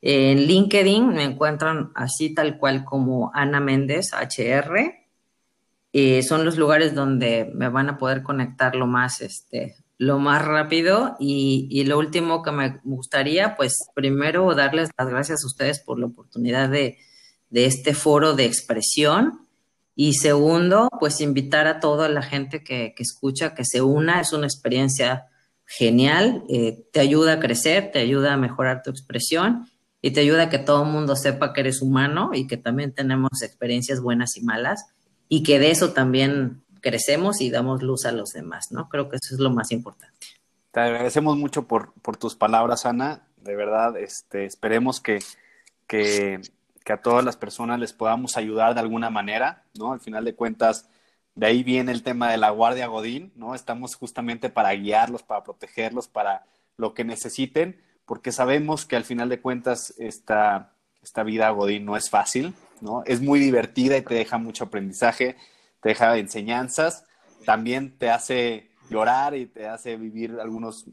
En 0.02 0.48
LinkedIn 0.48 1.10
me 1.10 1.24
encuentran 1.24 1.92
así 1.94 2.34
tal 2.34 2.58
cual 2.58 2.84
como 2.84 3.30
Ana 3.36 3.60
Méndez, 3.60 4.14
HR. 4.14 4.96
Eh, 5.94 6.24
son 6.24 6.44
los 6.44 6.58
lugares 6.58 6.96
donde 6.96 7.52
me 7.54 7.70
van 7.70 7.90
a 7.90 8.00
poder 8.00 8.24
conectar 8.24 8.76
lo 8.76 8.88
más, 8.88 9.22
este, 9.22 9.76
lo 10.00 10.18
más 10.18 10.44
rápido. 10.44 11.16
Y, 11.20 11.84
lo 11.84 12.00
último 12.00 12.42
que 12.42 12.52
me 12.52 12.80
gustaría, 12.84 13.56
pues 13.56 13.78
primero 13.94 14.56
darles 14.56 14.90
las 14.98 15.08
gracias 15.08 15.44
a 15.44 15.48
ustedes 15.48 15.80
por 15.80 16.00
la 16.00 16.08
oportunidad 16.08 16.68
de, 16.70 16.98
este 17.52 17.94
foro 17.94 18.34
de 18.34 18.46
expresión. 18.46 19.41
Y 20.04 20.14
segundo, 20.14 20.90
pues 21.00 21.22
invitar 21.22 21.68
a 21.68 21.80
toda 21.80 22.10
la 22.10 22.24
gente 22.24 22.64
que, 22.64 22.96
escucha 22.98 23.54
que 23.54 23.64
se 23.64 23.84
una. 23.84 24.20
Es 24.20 24.34
una 24.34 24.48
experiencia 24.48 25.28
genial, 25.64 26.44
eh, 26.50 26.88
te 26.92 27.02
ayuda 27.02 27.34
a 27.34 27.40
crecer, 27.40 27.92
te 27.92 28.00
ayuda 28.00 28.34
a 28.34 28.38
mejorar 28.38 28.82
tu 28.82 28.90
expresión 28.90 29.68
y 30.02 30.10
te 30.10 30.22
ayuda 30.22 30.46
a 30.46 30.50
que 30.50 30.58
todo 30.58 30.86
el 30.86 30.90
mundo 30.90 31.16
sepa 31.16 31.54
que 31.54 31.62
eres 31.62 31.84
humano 31.84 32.32
y 32.34 32.48
que 32.48 32.58
también 32.58 32.94
tenemos 32.94 33.44
experiencias 33.44 34.02
buenas 34.02 34.38
y 34.38 34.42
malas 34.42 34.88
y 35.30 35.44
que 35.44 35.60
de 35.60 35.70
eso 35.70 35.94
también 35.94 36.64
crecemos 36.82 37.40
y 37.40 37.52
damos 37.52 37.84
luz 37.84 38.08
a 38.08 38.12
los 38.12 38.32
demás, 38.32 38.72
¿no? 38.72 38.90
Creo 38.90 39.08
que 39.08 39.18
eso 39.18 39.36
es 39.36 39.40
lo 39.40 39.52
más 39.52 39.72
importante. 39.72 40.26
Te 40.72 40.80
agradecemos 40.80 41.38
mucho 41.38 41.68
por, 41.68 41.94
por 42.02 42.18
tus 42.18 42.34
palabras, 42.36 42.88
Ana. 42.88 43.22
De 43.38 43.56
verdad, 43.56 43.96
este, 43.98 44.46
esperemos 44.46 45.00
que, 45.00 45.20
que, 45.86 46.42
que, 46.84 46.94
a 46.94 47.02
todas 47.02 47.24
las 47.24 47.38
personas 47.38 47.80
les 47.80 47.94
podamos 47.94 48.38
ayudar 48.38 48.74
de 48.74 48.80
alguna 48.80 49.10
manera, 49.10 49.64
¿no? 49.78 49.94
Al 49.94 50.00
final 50.00 50.26
de 50.26 50.36
cuentas, 50.36 50.90
de 51.36 51.46
ahí 51.46 51.64
viene 51.64 51.92
el 51.92 52.04
tema 52.04 52.32
de 52.32 52.38
la 52.38 52.50
Guardia 52.50 52.88
Godín, 52.88 53.32
¿no? 53.36 53.56
Estamos 53.56 53.96
justamente 53.96 54.50
para 54.50 54.72
guiarlos, 54.74 55.24
para 55.24 55.44
protegerlos, 55.44 56.08
para 56.08 56.46
lo 56.78 56.94
que 56.94 57.04
necesiten, 57.04 57.82
porque 58.06 58.32
sabemos 58.32 58.86
que 58.86 58.96
al 58.96 59.04
final 59.04 59.30
de 59.30 59.40
cuentas 59.40 59.94
esta, 59.98 60.74
esta 61.02 61.24
vida 61.24 61.50
Godín 61.52 61.86
no 61.86 61.96
es 61.96 62.10
fácil, 62.10 62.54
¿no? 62.82 63.04
Es 63.06 63.22
muy 63.22 63.40
divertida 63.40 63.98
y 63.98 64.02
te 64.02 64.16
deja 64.16 64.38
mucho 64.38 64.66
aprendizaje, 64.66 65.38
te 65.80 65.90
deja 65.90 66.18
enseñanzas, 66.18 67.06
también 67.46 67.98
te 67.98 68.10
hace 68.10 68.72
llorar 68.90 69.36
y 69.36 69.46
te 69.46 69.68
hace 69.68 69.96
vivir 69.96 70.38
algunos 70.42 70.86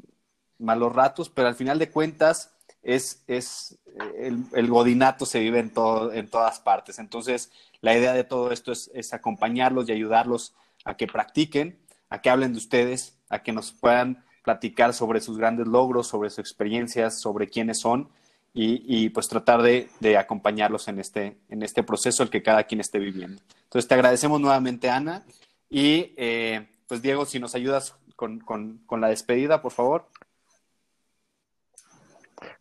malos 0.58 0.94
ratos, 0.94 1.28
pero 1.28 1.48
al 1.48 1.54
final 1.54 1.78
de 1.78 1.90
cuentas 1.90 2.54
es, 2.82 3.22
es 3.26 3.78
el, 4.18 4.68
godinato 4.68 5.26
se 5.26 5.40
vive 5.40 5.58
en, 5.58 5.70
todo, 5.70 6.12
en 6.12 6.28
todas 6.28 6.60
partes. 6.60 6.98
Entonces, 6.98 7.50
la 7.80 7.96
idea 7.96 8.12
de 8.12 8.24
todo 8.24 8.52
esto 8.52 8.72
es, 8.72 8.90
es 8.94 9.12
acompañarlos 9.12 9.88
y 9.88 9.92
ayudarlos 9.92 10.54
a 10.84 10.96
que 10.96 11.06
practiquen, 11.06 11.78
a 12.10 12.20
que 12.20 12.30
hablen 12.30 12.52
de 12.52 12.58
ustedes, 12.58 13.16
a 13.28 13.42
que 13.42 13.52
nos 13.52 13.72
puedan 13.72 14.24
platicar 14.42 14.94
sobre 14.94 15.20
sus 15.20 15.36
grandes 15.36 15.66
logros, 15.66 16.06
sobre 16.06 16.30
sus 16.30 16.38
experiencias, 16.38 17.20
sobre 17.20 17.48
quiénes 17.48 17.80
son 17.80 18.08
y, 18.54 19.10
pues 19.10 19.28
tratar 19.28 19.62
de, 19.62 20.16
acompañarlos 20.18 20.88
en 20.88 20.98
este, 20.98 21.36
en 21.48 21.62
este 21.62 21.82
proceso 21.82 22.22
el 22.22 22.30
que 22.30 22.42
cada 22.42 22.64
quien 22.64 22.80
esté 22.80 22.98
viviendo. 22.98 23.40
Entonces 23.64 23.86
te 23.86 23.94
agradecemos 23.94 24.40
nuevamente, 24.40 24.90
Ana. 24.90 25.24
Y 25.70 26.12
eh, 26.16 26.66
pues 26.88 27.02
Diego, 27.02 27.24
si 27.26 27.38
nos 27.38 27.54
ayudas 27.54 27.94
con, 28.16 28.80
la 29.00 29.08
despedida, 29.08 29.62
por 29.62 29.72
favor. 29.72 30.08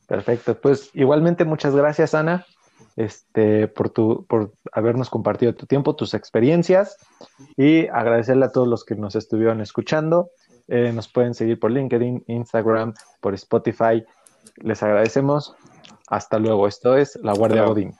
Perfecto, 0.08 0.60
pues 0.60 0.90
igualmente 0.94 1.44
muchas 1.44 1.76
gracias, 1.76 2.16
Ana, 2.16 2.46
este, 2.96 3.68
por, 3.68 3.90
tu, 3.90 4.26
por 4.26 4.54
habernos 4.72 5.10
compartido 5.10 5.54
tu 5.54 5.66
tiempo, 5.66 5.96
tus 5.96 6.14
experiencias 6.14 6.98
y 7.58 7.88
agradecerle 7.88 8.46
a 8.46 8.52
todos 8.52 8.68
los 8.68 8.86
que 8.86 8.96
nos 8.96 9.16
estuvieron 9.16 9.62
escuchando. 9.62 10.32
Eh, 10.70 10.92
nos 10.94 11.08
pueden 11.08 11.34
seguir 11.34 11.60
por 11.60 11.72
LinkedIn, 11.72 12.24
Instagram, 12.28 12.94
por 13.22 13.34
Spotify. 13.34 14.04
Les 14.58 14.82
agradecemos. 14.82 15.56
Hasta 16.08 16.40
luego. 16.40 16.68
Esto 16.68 16.96
es 16.96 17.18
La 17.22 17.34
Guardia 17.34 17.64
Godín. 17.64 17.94